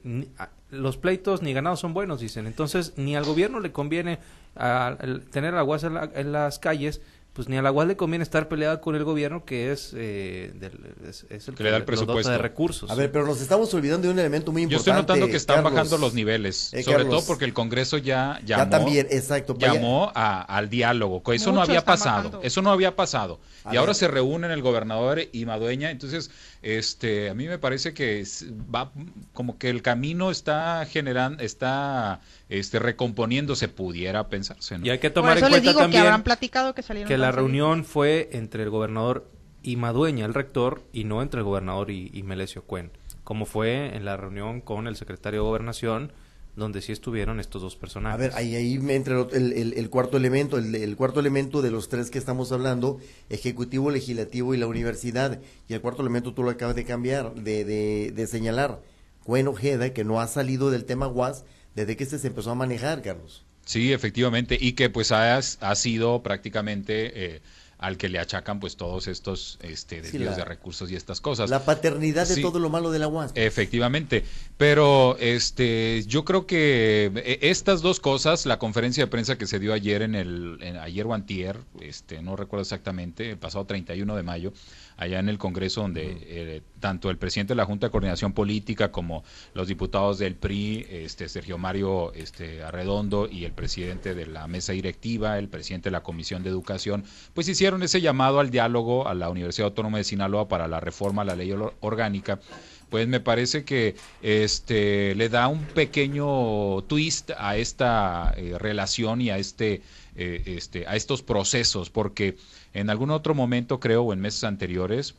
los 0.71 0.95
pleitos 0.97 1.41
ni 1.41 1.51
ganados 1.51 1.79
son 1.81 1.93
buenos, 1.93 2.21
dicen. 2.21 2.47
Entonces, 2.47 2.93
ni 2.95 3.15
al 3.17 3.25
gobierno 3.25 3.59
le 3.59 3.71
conviene 3.73 4.19
a- 4.55 4.95
tener 5.31 5.53
a 5.55 5.57
la 5.57 5.63
UAS 5.65 5.83
en, 5.83 5.93
la- 5.95 6.09
en 6.15 6.31
las 6.31 6.57
calles, 6.59 7.01
pues 7.39 7.47
ni 7.47 7.55
a 7.55 7.61
la 7.61 7.71
UAS 7.71 7.87
le 7.87 7.95
conviene 7.95 8.21
estar 8.21 8.49
peleada 8.49 8.81
con 8.81 8.97
el 8.97 9.05
gobierno 9.05 9.45
que 9.45 9.71
es, 9.71 9.93
eh, 9.95 10.51
del- 10.55 10.77
es, 11.07 11.25
es 11.29 11.47
el 11.47 11.55
Que 11.55 11.63
le 11.63 11.71
da 11.71 11.77
el 11.77 11.85
presupuesto. 11.85 12.29
de 12.29 12.37
recursos. 12.37 12.91
A 12.91 12.95
ver, 12.95 13.13
pero 13.13 13.25
nos 13.25 13.39
estamos 13.39 13.73
olvidando 13.73 14.07
de 14.09 14.13
un 14.13 14.19
elemento 14.19 14.51
muy 14.51 14.63
Yo 14.63 14.65
importante. 14.65 14.89
estoy 14.99 15.01
notando 15.15 15.27
que 15.31 15.37
están 15.37 15.55
Carlos. 15.63 15.71
bajando 15.71 15.97
los 15.99 16.13
niveles, 16.13 16.73
Eh, 16.73 16.83
sobre 16.83 16.97
Carlos. 16.97 17.15
todo 17.15 17.27
porque 17.27 17.45
el 17.45 17.53
Congreso 17.53 17.97
ya 17.97 18.41
Ya 18.45 18.57
llamó, 18.57 18.69
también, 18.71 19.07
exacto. 19.09 19.55
llamó 19.57 20.11
a- 20.13 20.41
al 20.41 20.69
diálogo. 20.69 21.23
Eso 21.31 21.53
no 21.53 21.61
había 21.61 21.85
pasado. 21.85 22.17
bajando. 22.25 22.41
Eso 22.43 22.61
no 22.61 22.71
había 22.71 22.97
pasado. 22.97 23.39
A 23.63 23.73
y 23.73 23.77
ahora 23.77 23.93
se 23.93 24.09
reúnen 24.09 24.51
el 24.51 24.61
gobernador 24.61 25.21
y 25.31 25.45
Madueña. 25.45 25.91
Entonces, 25.91 26.31
este, 26.61 27.29
a 27.29 27.33
mí 27.33 27.47
me 27.47 27.57
parece 27.57 27.93
que 27.93 28.19
es- 28.19 28.47
va 28.73 28.91
como 29.33 29.57
que 29.57 29.69
el 29.69 29.81
camino 29.81 30.29
está 30.31 30.85
generando, 30.85 31.41
está, 31.43 32.21
este, 32.49 32.79
recomponiéndose, 32.79 33.67
pudiera 33.67 34.27
pensarse. 34.27 34.77
¿no? 34.77 34.85
Y 34.85 34.89
hay 34.89 34.99
que 34.99 35.09
Por 35.09 35.23
tomar 35.23 35.37
eso 35.37 35.45
en 35.47 35.51
les 35.53 35.61
cuenta 35.61 35.69
digo 35.69 35.79
que 35.79 35.83
también 35.83 36.03
habrán 36.03 36.23
platicado 36.23 36.73
que 36.75 36.81
salieron 36.81 37.07
que 37.07 37.17
la 37.17 37.31
reunión 37.31 37.85
fue 37.85 38.29
entre 38.33 38.63
el 38.63 38.69
gobernador 38.69 39.29
y 39.63 39.75
Madueña, 39.75 40.25
el 40.25 40.33
rector, 40.33 40.83
y 40.93 41.03
no 41.03 41.21
entre 41.21 41.39
el 41.39 41.43
gobernador 41.45 41.91
y, 41.91 42.09
y 42.13 42.23
Melesio 42.23 42.63
Cuen, 42.63 42.91
como 43.23 43.45
fue 43.45 43.95
en 43.95 44.05
la 44.05 44.17
reunión 44.17 44.61
con 44.61 44.87
el 44.87 44.95
secretario 44.95 45.41
de 45.41 45.47
Gobernación, 45.47 46.11
donde 46.59 46.81
sí 46.81 46.91
estuvieron 46.91 47.39
estos 47.39 47.61
dos 47.63 47.75
personajes. 47.75 48.13
A 48.13 48.17
ver, 48.17 48.31
ahí, 48.35 48.55
ahí 48.55 48.77
me 48.77 48.95
entra 48.95 49.25
el, 49.33 49.53
el- 49.53 49.73
el 49.73 49.89
cuarto 49.89 50.17
elemento, 50.17 50.57
el, 50.59 50.75
el 50.75 50.95
cuarto 50.95 51.19
elemento 51.19 51.61
de 51.63 51.71
los 51.71 51.89
tres 51.89 52.11
que 52.11 52.19
estamos 52.19 52.51
hablando, 52.51 52.99
ejecutivo, 53.29 53.89
legislativo 53.89 54.53
y 54.53 54.57
la 54.57 54.67
universidad. 54.67 55.39
Y 55.67 55.73
el 55.73 55.81
cuarto 55.81 56.01
elemento 56.01 56.33
tú 56.33 56.43
lo 56.43 56.51
acabas 56.51 56.75
de 56.75 56.85
cambiar, 56.85 57.33
de, 57.33 57.65
de, 57.65 58.11
de 58.15 58.27
señalar. 58.27 58.81
Gwen 59.25 59.47
Ojeda, 59.47 59.93
que 59.93 60.03
no 60.03 60.19
ha 60.21 60.27
salido 60.27 60.69
del 60.71 60.85
tema 60.85 61.07
UAS 61.07 61.43
desde 61.75 61.95
que 61.95 62.03
este 62.03 62.19
se 62.19 62.27
empezó 62.27 62.51
a 62.51 62.55
manejar, 62.55 63.01
Carlos. 63.01 63.43
Sí, 63.65 63.93
efectivamente, 63.93 64.57
y 64.59 64.73
que 64.73 64.89
pues 64.89 65.11
ha, 65.11 65.37
ha 65.37 65.75
sido 65.75 66.23
prácticamente 66.23 67.35
eh, 67.35 67.41
al 67.79 67.97
que 67.97 68.09
le 68.09 68.19
achacan 68.19 68.59
pues 68.59 68.75
todos 68.75 69.07
estos 69.07 69.57
este, 69.61 69.95
Sí, 69.97 70.01
desvíos 70.03 70.31
la- 70.31 70.35
de 70.37 70.45
recursos 70.45 70.91
y 70.91 70.95
estas 70.95 71.21
cosas. 71.21 71.49
La 71.49 71.63
paternidad 71.63 72.27
de 72.27 72.41
todo 72.41 72.59
lo 72.59 72.69
malo 72.69 72.91
de 72.91 72.99
la 72.99 73.07
UAS. 73.07 73.31
Efectivamente, 73.35 74.25
pero 74.57 75.17
este, 75.19 76.03
yo 76.05 76.25
creo 76.25 76.45
que 76.45 77.09
eh, 77.15 77.39
estas 77.43 77.81
dos 77.81 77.99
cosas, 77.99 78.45
la 78.45 78.59
conferencia 78.59 79.03
de 79.05 79.07
prensa 79.07 79.37
que 79.37 79.47
se 79.47 79.59
dio 79.59 79.73
ayer 79.73 80.01
en 80.01 80.15
el, 80.15 80.57
en- 80.61 80.77
ayer 80.77 81.05
o 81.07 81.13
antier, 81.13 81.57
este, 81.79 82.21
no 82.21 82.35
recuerdo 82.35 82.63
exactamente, 82.63 83.29
el 83.31 83.37
pasado 83.37 83.65
31 83.65 84.15
de 84.15 84.23
mayo, 84.23 84.53
allá 84.99 85.19
en 85.19 85.29
el 85.29 85.37
Congreso, 85.37 85.81
donde 85.81 86.17
eh, 86.21 86.61
tanto 86.79 87.09
el 87.09 87.17
presidente 87.17 87.51
de 87.53 87.55
la 87.57 87.65
Junta 87.65 87.87
de 87.87 87.91
Coordinación 87.91 88.33
Política 88.33 88.91
como 88.91 89.23
los 89.53 89.67
diputados 89.67 90.19
del 90.19 90.35
PRI, 90.35 90.85
este, 90.89 91.29
Sergio 91.29 91.57
Mario 91.57 92.13
este, 92.13 92.63
Arredondo 92.63 93.27
y 93.29 93.45
el 93.45 93.53
presidente 93.53 94.13
de 94.13 94.27
la 94.27 94.47
mesa 94.47 94.73
directiva, 94.73 95.39
el 95.39 95.47
presidente 95.49 95.89
de 95.89 95.91
la 95.93 96.03
Comisión 96.03 96.43
de 96.43 96.49
Educación, 96.49 97.03
pues 97.33 97.47
hicieron 97.47 97.81
ese 97.83 98.01
llamado 98.01 98.39
al 98.39 98.49
diálogo 98.51 99.07
a 99.07 99.13
la 99.13 99.29
Universidad 99.29 99.67
Autónoma 99.69 99.97
de 99.97 100.03
Sinaloa 100.03 100.47
para 100.47 100.67
la 100.67 100.79
reforma 100.79 101.21
a 101.21 101.25
la 101.25 101.35
ley 101.35 101.51
or- 101.51 101.75
orgánica 101.79 102.39
pues 102.89 103.07
me 103.07 103.19
parece 103.19 103.63
que 103.63 103.95
este 104.21 105.15
le 105.15 105.29
da 105.29 105.47
un 105.47 105.65
pequeño 105.65 106.81
twist 106.83 107.31
a 107.37 107.57
esta 107.57 108.33
eh, 108.37 108.55
relación 108.57 109.21
y 109.21 109.29
a 109.29 109.37
este 109.37 109.81
eh, 110.15 110.43
este 110.45 110.87
a 110.87 110.95
estos 110.95 111.21
procesos 111.21 111.89
porque 111.89 112.35
en 112.73 112.89
algún 112.89 113.11
otro 113.11 113.33
momento 113.35 113.79
creo 113.79 114.03
o 114.03 114.13
en 114.13 114.19
meses 114.21 114.43
anteriores 114.43 115.15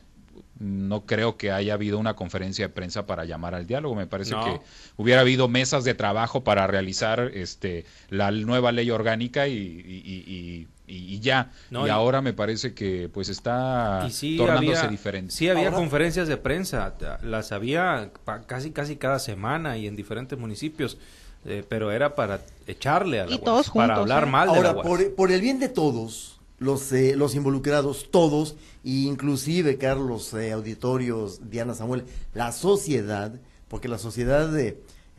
no 0.59 1.05
creo 1.07 1.37
que 1.37 1.51
haya 1.51 1.73
habido 1.73 1.97
una 1.97 2.15
conferencia 2.15 2.67
de 2.67 2.73
prensa 2.73 3.07
para 3.07 3.25
llamar 3.25 3.55
al 3.55 3.65
diálogo. 3.65 3.95
Me 3.95 4.05
parece 4.05 4.31
No. 4.33 4.43
que 4.43 4.59
hubiera 4.95 5.21
habido 5.21 5.47
mesas 5.47 5.83
de 5.83 5.95
trabajo 5.95 6.43
para 6.43 6.67
realizar 6.67 7.31
este 7.33 7.85
la 8.09 8.29
nueva 8.29 8.71
ley 8.71 8.91
orgánica 8.91 9.47
y, 9.47 9.53
y- 9.55 10.23
y- 10.27 10.67
y- 10.91 11.15
y 11.15 11.19
ya. 11.19 11.51
No, 11.69 11.85
y, 11.85 11.89
y- 11.89 11.91
ahora 11.91 12.21
me 12.21 12.33
parece 12.33 12.73
que 12.73 13.09
pues 13.13 13.29
está 13.29 14.07
sí 14.09 14.37
tornándose 14.37 14.77
había, 14.79 14.89
diferente. 14.89 15.33
sí 15.33 15.49
había 15.49 15.65
Ahora- 15.67 15.77
conferencias 15.77 16.27
de 16.27 16.37
prensa, 16.37 16.93
las 17.23 17.51
había 17.51 18.11
pa- 18.25 18.41
casi 18.41 18.71
casi 18.71 18.95
cada 18.97 19.19
semana 19.19 19.77
y 19.77 19.87
en 19.87 19.95
diferentes 19.95 20.37
municipios, 20.37 20.97
eh, 21.45 21.63
pero 21.67 21.91
era 21.91 22.13
para 22.15 22.41
echarle 22.67 23.19
a 23.21 23.25
la 23.25 23.31
Y 23.31 23.35
UAS, 23.35 23.43
todos 23.43 23.69
para 23.71 23.95
juntos, 23.95 24.01
hablar 24.11 24.23
¿eh? 24.23 24.31
mal 24.31 24.47
de 24.53 24.61
la 24.61 24.69
Ahora, 24.69 24.77
UAS. 24.79 24.87
por, 24.87 25.15
por 25.15 25.31
el 25.31 25.41
bien 25.41 25.59
de 25.59 25.69
todos, 25.69 26.39
los, 26.59 26.91
eh, 26.91 27.15
los 27.15 27.33
involucrados, 27.33 28.09
todos, 28.11 28.55
e 28.85 28.89
inclusive, 28.91 29.77
Carlos, 29.77 30.31
eh, 30.35 30.51
auditorios, 30.51 31.49
Diana 31.49 31.73
Samuel, 31.73 32.03
la 32.35 32.51
sociedad, 32.51 33.33
porque 33.67 33.87
la 33.87 33.97
sociedad 33.97 34.51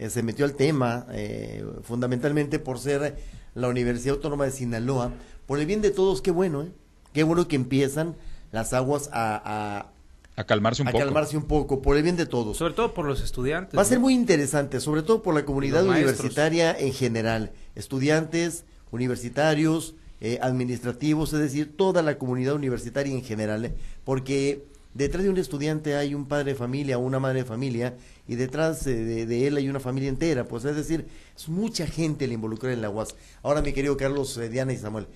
se 0.09 0.23
metió 0.23 0.45
al 0.45 0.55
tema 0.55 1.07
eh, 1.13 1.65
fundamentalmente 1.83 2.59
por 2.59 2.79
ser 2.79 3.17
la 3.55 3.69
Universidad 3.69 4.15
Autónoma 4.17 4.45
de 4.47 4.51
Sinaloa, 4.51 5.13
por 5.47 5.59
el 5.59 5.67
bien 5.67 5.83
de 5.83 5.91
todos, 5.91 6.23
qué 6.23 6.31
bueno, 6.31 6.63
¿eh? 6.63 6.73
Qué 7.13 7.25
bueno 7.25 7.47
que 7.47 7.57
empiezan 7.57 8.17
las 8.53 8.73
aguas 8.73 9.11
a, 9.13 9.93
a 10.37 10.45
calmarse 10.45 10.83
a, 10.83 10.85
un 10.85 10.89
a 10.89 10.93
poco. 10.93 11.05
calmarse 11.05 11.37
un 11.37 11.45
poco, 11.45 11.83
por 11.83 11.97
el 11.97 12.03
bien 12.03 12.17
de 12.17 12.27
todos. 12.27 12.57
Sobre 12.57 12.75
todo 12.75 12.95
por 12.95 13.05
los 13.05 13.23
estudiantes. 13.23 13.77
Va 13.77 13.83
a 13.83 13.85
ser 13.85 13.99
¿no? 13.99 14.03
muy 14.03 14.15
interesante, 14.15 14.81
sobre 14.81 15.03
todo 15.03 15.23
por 15.23 15.35
la 15.35 15.45
comunidad 15.45 15.85
universitaria 15.87 16.79
en 16.79 16.93
general, 16.93 17.53
estudiantes, 17.75 18.65
universitarios, 18.91 19.95
eh, 20.21 20.39
administrativos, 20.41 21.33
es 21.33 21.41
decir, 21.41 21.77
toda 21.77 22.03
la 22.03 22.17
comunidad 22.17 22.55
universitaria 22.55 23.13
en 23.13 23.25
general, 23.25 23.65
eh, 23.65 23.75
porque 24.05 24.65
detrás 24.95 25.25
de 25.25 25.31
un 25.31 25.39
estudiante 25.39 25.97
hay 25.97 26.15
un 26.15 26.27
padre 26.27 26.53
de 26.53 26.55
familia, 26.55 26.99
una 26.99 27.19
madre 27.19 27.41
de 27.41 27.45
familia, 27.45 27.97
y 28.29 28.37
detrás 28.37 28.87
eh, 28.87 28.95
de, 28.95 29.27
de 29.27 29.47
él 29.49 29.57
hay 29.57 29.69
una 29.69 29.81
familia 29.81 30.09
entera, 30.09 30.45
pues 30.45 30.65
es 30.65 30.77
decir, 30.77 31.07
es 31.37 31.49
mucha 31.49 31.87
gente 31.87 32.27
la 32.27 32.35
involucrada 32.35 32.75
en 32.75 32.83
la 32.83 32.91
UAS. 32.91 33.17
Ahora, 33.43 33.63
mi 33.63 33.73
querido 33.73 33.97
Carlos, 33.97 34.37
eh, 34.39 34.49
Diana 34.49 34.73
y 34.73 34.77
Samuel, 34.79 35.09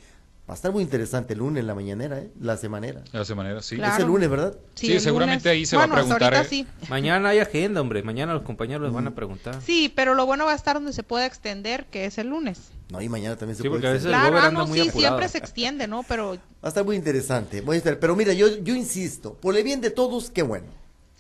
va 0.48 0.52
a 0.52 0.54
estar 0.54 0.70
muy 0.72 0.82
interesante 0.82 1.32
el 1.32 1.40
lunes 1.40 1.60
en 1.60 1.66
la 1.66 1.74
mañanera, 1.74 2.18
eh, 2.20 2.30
la 2.40 2.56
semanera. 2.56 3.02
De 3.12 3.20
esa 3.20 3.34
manera, 3.34 3.60
sí. 3.62 3.76
Claro. 3.76 3.94
Es 3.94 4.00
el 4.00 4.06
lunes, 4.06 4.30
¿verdad? 4.30 4.56
Sí, 4.74 4.92
el 4.92 5.00
seguramente 5.00 5.48
lunes. 5.48 5.58
ahí 5.58 5.66
se 5.66 5.76
va 5.76 5.84
a 5.84 5.88
preguntar, 5.92 6.22
ahorita 6.34 6.42
eh, 6.42 6.46
sí. 6.48 6.66
Mañana 6.88 7.30
hay 7.30 7.38
agenda, 7.40 7.80
hombre. 7.80 8.02
Mañana 8.02 8.32
los 8.34 8.42
compañeros 8.42 8.82
les 8.84 8.92
van 8.92 9.06
a 9.08 9.14
preguntar. 9.14 9.60
Sí, 9.60 9.92
pero 9.94 10.14
lo 10.14 10.24
bueno 10.24 10.44
va 10.44 10.52
a 10.52 10.56
estar 10.56 10.74
donde 10.76 10.92
se 10.92 11.02
pueda 11.02 11.26
extender, 11.26 11.86
que 11.86 12.04
es 12.04 12.18
el 12.18 12.28
lunes. 12.28 12.60
No, 12.90 13.00
y 13.02 13.08
mañana 13.08 13.34
también 13.36 13.56
se 13.56 13.62
Sí, 13.62 13.68
puede 13.68 13.80
porque 13.80 13.86
a 13.88 13.92
veces- 13.94 14.06
extender. 14.06 14.26
el 14.26 14.30
Claro, 14.30 14.32
gober 14.36 14.44
ah, 14.44 14.48
anda 14.48 14.60
no, 14.60 14.66
muy 14.68 14.78
sí, 14.80 14.88
apurado. 14.88 15.08
siempre 15.16 15.28
se 15.28 15.38
extiende, 15.38 15.88
¿no? 15.88 16.04
Pero 16.04 16.30
Va 16.32 16.38
a 16.62 16.68
estar 16.68 16.84
muy 16.84 16.94
interesante, 16.96 17.60
voy 17.60 17.74
a 17.74 17.78
estar, 17.78 17.98
pero 17.98 18.14
mira, 18.14 18.32
yo, 18.32 18.46
yo 18.62 18.74
insisto, 18.74 19.34
por 19.34 19.56
el 19.56 19.64
bien 19.64 19.80
de 19.80 19.90
todos, 19.90 20.30
qué 20.30 20.42
bueno. 20.42 20.66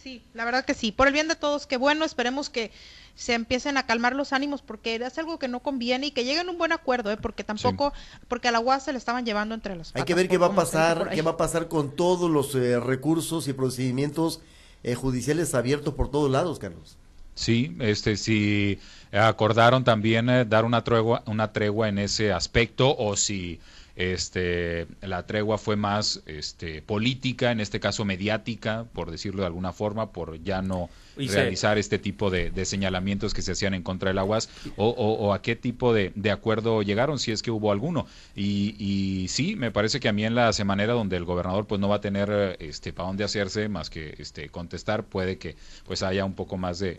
Sí, 0.06 0.22
la 0.34 0.44
verdad 0.44 0.64
que 0.64 0.74
sí. 0.74 0.92
Por 0.92 1.08
el 1.08 1.12
bien 1.12 1.26
de 1.26 1.34
todos, 1.34 1.66
qué 1.66 1.76
bueno, 1.76 2.04
esperemos 2.04 2.48
que 2.48 2.70
se 3.16 3.34
empiecen 3.34 3.76
a 3.76 3.86
calmar 3.86 4.14
los 4.14 4.32
ánimos 4.32 4.62
porque 4.62 4.94
es 4.94 5.18
algo 5.18 5.40
que 5.40 5.48
no 5.48 5.60
conviene 5.60 6.06
y 6.06 6.10
que 6.12 6.24
lleguen 6.24 6.46
a 6.48 6.52
un 6.52 6.58
buen 6.58 6.70
acuerdo, 6.70 7.10
¿eh? 7.10 7.16
Porque 7.16 7.42
tampoco, 7.42 7.92
porque 8.28 8.46
a 8.46 8.52
la 8.52 8.60
UAS 8.60 8.84
se 8.84 8.92
le 8.92 8.98
estaban 8.98 9.26
llevando 9.26 9.56
entre 9.56 9.74
las 9.74 9.90
Hay 9.96 10.04
que 10.04 10.14
ver 10.14 10.28
qué 10.28 10.38
va 10.38 10.46
a 10.46 10.54
pasar, 10.54 11.10
qué 11.10 11.22
va 11.22 11.32
a 11.32 11.36
pasar 11.36 11.66
con 11.66 11.96
todos 11.96 12.30
los 12.30 12.54
eh, 12.54 12.78
recursos 12.78 13.48
y 13.48 13.52
procedimientos 13.52 14.40
eh, 14.84 14.94
judiciales 14.94 15.54
abiertos 15.54 15.94
por 15.94 16.08
todos 16.08 16.30
lados, 16.30 16.60
Carlos. 16.60 16.96
Sí, 17.34 17.76
este, 17.80 18.16
si 18.16 18.78
acordaron 19.10 19.82
también 19.82 20.30
eh, 20.30 20.44
dar 20.44 20.64
una 20.64 20.84
tregua, 20.84 21.24
una 21.26 21.52
tregua 21.52 21.88
en 21.88 21.98
ese 21.98 22.32
aspecto 22.32 22.96
o 22.96 23.16
si 23.16 23.58
este, 23.96 24.86
la 25.00 25.26
tregua 25.26 25.58
fue 25.58 25.76
más 25.76 26.22
este, 26.26 26.82
política, 26.82 27.50
en 27.50 27.60
este 27.60 27.80
caso 27.80 28.04
mediática, 28.04 28.84
por 28.92 29.10
decirlo 29.10 29.40
de 29.40 29.46
alguna 29.46 29.72
forma, 29.72 30.12
por 30.12 30.40
ya 30.42 30.62
no 30.62 30.90
realizar 31.16 31.78
este 31.78 31.98
tipo 31.98 32.30
de, 32.30 32.52
señalamientos 32.64 33.34
que 33.34 33.42
se 33.42 33.52
hacían 33.52 33.74
en 33.74 33.82
contra 33.82 34.10
del 34.10 34.18
aguas 34.18 34.48
o, 34.76 35.32
a 35.32 35.42
qué 35.42 35.56
tipo 35.56 35.92
de, 35.92 36.12
acuerdo 36.30 36.82
llegaron, 36.82 37.18
si 37.18 37.32
es 37.32 37.42
que 37.42 37.50
hubo 37.50 37.72
alguno. 37.72 38.06
Y, 38.34 39.26
sí, 39.28 39.56
me 39.56 39.70
parece 39.70 40.00
que 40.00 40.08
a 40.08 40.12
mí 40.12 40.24
en 40.24 40.34
la 40.34 40.52
semanera 40.52 40.92
donde 40.92 41.16
el 41.16 41.24
gobernador 41.24 41.66
pues 41.66 41.80
no 41.80 41.88
va 41.88 41.96
a 41.96 42.00
tener 42.00 42.56
este 42.60 42.92
para 42.92 43.08
dónde 43.08 43.24
hacerse 43.24 43.68
más 43.68 43.90
que 43.90 44.14
este 44.18 44.48
contestar, 44.48 45.04
puede 45.04 45.38
que 45.38 45.56
pues 45.86 46.02
haya 46.02 46.24
un 46.24 46.34
poco 46.34 46.56
más 46.56 46.78
de, 46.78 46.96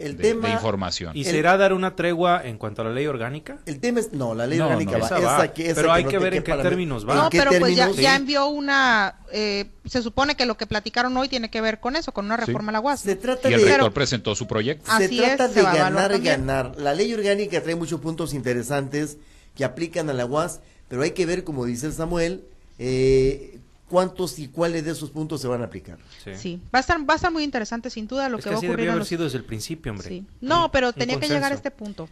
información. 0.51 1.15
¿Y 1.15 1.23
será 1.23 1.57
dar 1.57 1.73
una 1.73 1.95
tregua 1.95 2.41
en 2.43 2.57
cuanto 2.57 2.81
a 2.81 2.85
la 2.85 2.91
ley 2.91 3.07
orgánica? 3.07 3.59
El 3.65 3.79
tema 3.79 3.99
es, 3.99 4.13
no, 4.13 4.35
la 4.35 4.47
ley 4.47 4.59
orgánica 4.59 4.97
va, 4.97 5.51
pero 5.53 5.91
hay 5.91 6.05
que, 6.05 6.17
ver 6.19 6.35
en 6.35 6.43
qué 6.43 6.53
términos 6.53 7.07
va. 7.07 7.15
No, 7.15 7.29
pero 7.29 7.51
pues 7.59 7.75
ya, 7.75 7.89
ya, 7.91 8.15
envió 8.15 8.47
una, 8.47 9.15
eh, 9.31 9.65
se 9.85 10.01
supone 10.01 10.35
que 10.35 10.45
lo 10.45 10.57
que 10.57 10.67
platicaron 10.67 11.15
hoy 11.17 11.27
tiene 11.27 11.49
que 11.49 11.61
ver 11.61 11.79
con 11.79 11.95
eso, 11.95 12.11
con 12.11 12.25
una 12.25 12.37
reforma 12.37 12.69
a 12.69 12.73
la 12.73 12.79
UAS. 12.79 13.01
Se 13.01 13.15
trata 13.15 13.49
y 13.49 13.53
el 13.53 13.61
rector 13.61 13.93
presentó 14.07 14.35
su 14.35 14.47
proyecto. 14.47 14.89
Se 14.97 15.09
trata 15.09 15.49
de 15.49 15.61
ganar, 15.61 16.19
ganar. 16.21 16.75
La 16.77 16.93
ley 16.93 17.13
orgánica 17.13 17.61
trae 17.61 17.75
muchos 17.75 17.99
puntos 17.99 18.33
interesantes 18.33 19.17
que 19.53 19.65
aplican 19.65 20.09
a 20.09 20.13
la 20.13 20.25
UAS, 20.25 20.61
pero 20.87 21.01
hay 21.01 21.11
que 21.11 21.25
ver, 21.25 21.43
como 21.43 21.65
dice 21.65 21.87
el 21.87 21.93
Samuel, 21.93 22.45
eh, 22.79 23.59
cuántos 23.89 24.37
y 24.39 24.47
cuáles 24.47 24.83
de 24.83 24.91
esos 24.91 25.09
puntos 25.11 25.41
se 25.41 25.47
van 25.47 25.61
a 25.61 25.65
aplicar. 25.65 25.97
Sí, 26.35 26.59
Va, 26.73 26.79
a 26.79 26.81
estar, 26.81 26.99
va 27.09 27.13
a 27.13 27.15
estar 27.15 27.31
muy 27.31 27.43
interesante 27.43 27.89
sin 27.89 28.07
duda 28.07 28.27
lo 28.29 28.37
que, 28.37 28.49
va 28.49 28.55
a 28.55 28.59
ocurrir. 28.59 28.89
haber 28.89 29.05
sido 29.05 29.23
desde 29.23 29.37
el 29.37 29.45
principio, 29.45 29.91
hombre. 29.91 30.23
No, 30.41 30.71
pero 30.71 30.93
tenía 30.93 31.19
que 31.19 31.27
llegar 31.27 31.51
a 31.51 31.55
este 31.55 31.71
punto. 31.71 32.09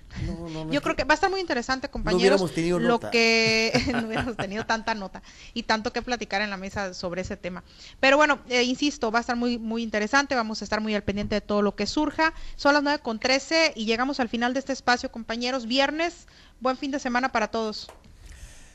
Yo 0.72 0.82
creo 0.82 0.96
que 0.96 1.04
va 1.04 1.14
a 1.14 1.16
estar 1.16 1.30
muy 1.30 1.42
interesante, 1.42 1.90
compañeros. 1.90 2.40
No 2.40 2.46
hubiéramos 2.46 2.54
tenido 2.54 2.80
lo 2.80 3.00
que 3.00 3.72
no 3.92 4.08
hubiéramos 4.08 4.38
tenido 4.38 4.66
tanta 4.66 4.96
nota 4.96 5.22
y 5.54 5.64
tanto 5.64 5.92
que 5.92 6.02
platicar 6.02 6.42
en 6.42 6.50
la 6.50 6.58
mesa 6.58 6.94
sobre 6.94 7.22
ese 7.22 7.38
tema. 7.38 7.64
Pero 8.00 8.18
bueno, 8.18 8.40
eh, 8.50 8.64
insisto, 8.64 9.12
va 9.12 9.20
a 9.20 9.22
estar 9.22 9.36
muy 9.36 9.58
muy 9.58 9.84
interesante. 9.84 10.36
Vamos 10.36 10.62
a 10.62 10.66
estar 10.66 10.82
muy 10.82 10.96
al 10.96 11.04
pendiente 11.04 11.36
de 11.36 11.42
todo 11.42 11.62
lo 11.62 11.76
que 11.76 11.86
surja. 11.86 12.34
Son 12.56 12.74
las 12.74 12.84
nueve 12.84 13.00
con 13.00 13.20
trece 13.20 13.74
y 13.76 13.86
llegamos 13.86 14.20
al 14.20 14.30
final 14.30 14.54
de 14.54 14.60
este 14.60 14.74
espacio, 14.74 15.12
compañeros. 15.12 15.66
Viernes, 15.66 16.28
buen 16.60 16.78
fin 16.78 16.92
de 16.92 17.00
semana 17.00 17.32
para 17.32 17.50
todos. 17.50 17.88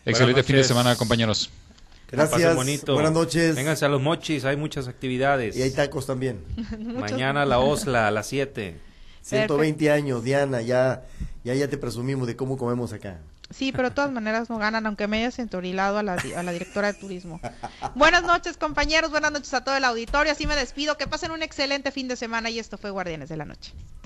Excelente 0.04 0.42
fin 0.42 0.56
de 0.56 0.64
semana, 0.64 0.96
compañeros. 0.96 1.50
Gracias. 2.10 2.56
Bonito. 2.56 2.94
Buenas 2.94 3.12
noches. 3.12 3.56
Vénganse 3.56 3.84
a 3.84 3.88
los 3.88 4.02
mochis, 4.02 4.44
hay 4.44 4.56
muchas 4.56 4.88
actividades. 4.88 5.56
Y 5.56 5.62
hay 5.62 5.70
tacos 5.70 6.06
también. 6.06 6.44
Mañana 6.78 7.44
la 7.44 7.58
Osla 7.60 8.08
a 8.08 8.10
las 8.10 8.26
7. 8.26 8.76
120 9.22 9.90
años, 9.90 10.24
Diana, 10.24 10.62
ya, 10.62 11.04
ya, 11.44 11.54
ya 11.54 11.68
te 11.68 11.76
presumimos 11.76 12.26
de 12.26 12.36
cómo 12.36 12.56
comemos 12.56 12.92
acá. 12.92 13.18
Sí, 13.50 13.72
pero 13.72 13.88
de 13.88 13.94
todas 13.94 14.12
maneras 14.12 14.48
no 14.48 14.58
ganan, 14.58 14.86
aunque 14.86 15.08
me 15.08 15.18
hayas 15.18 15.38
entorilado 15.40 15.98
a 15.98 16.02
la, 16.04 16.14
a 16.14 16.42
la 16.42 16.52
directora 16.52 16.92
de 16.92 16.98
turismo. 16.98 17.40
buenas 17.96 18.22
noches, 18.22 18.56
compañeros, 18.56 19.10
buenas 19.10 19.32
noches 19.32 19.52
a 19.54 19.64
todo 19.64 19.76
el 19.76 19.84
auditorio. 19.84 20.32
Así 20.32 20.46
me 20.46 20.54
despido. 20.54 20.96
Que 20.96 21.08
pasen 21.08 21.32
un 21.32 21.42
excelente 21.42 21.90
fin 21.90 22.06
de 22.06 22.16
semana 22.16 22.48
y 22.48 22.60
esto 22.60 22.78
fue 22.78 22.90
Guardianes 22.90 23.28
de 23.28 23.36
la 23.36 23.44
Noche. 23.44 23.72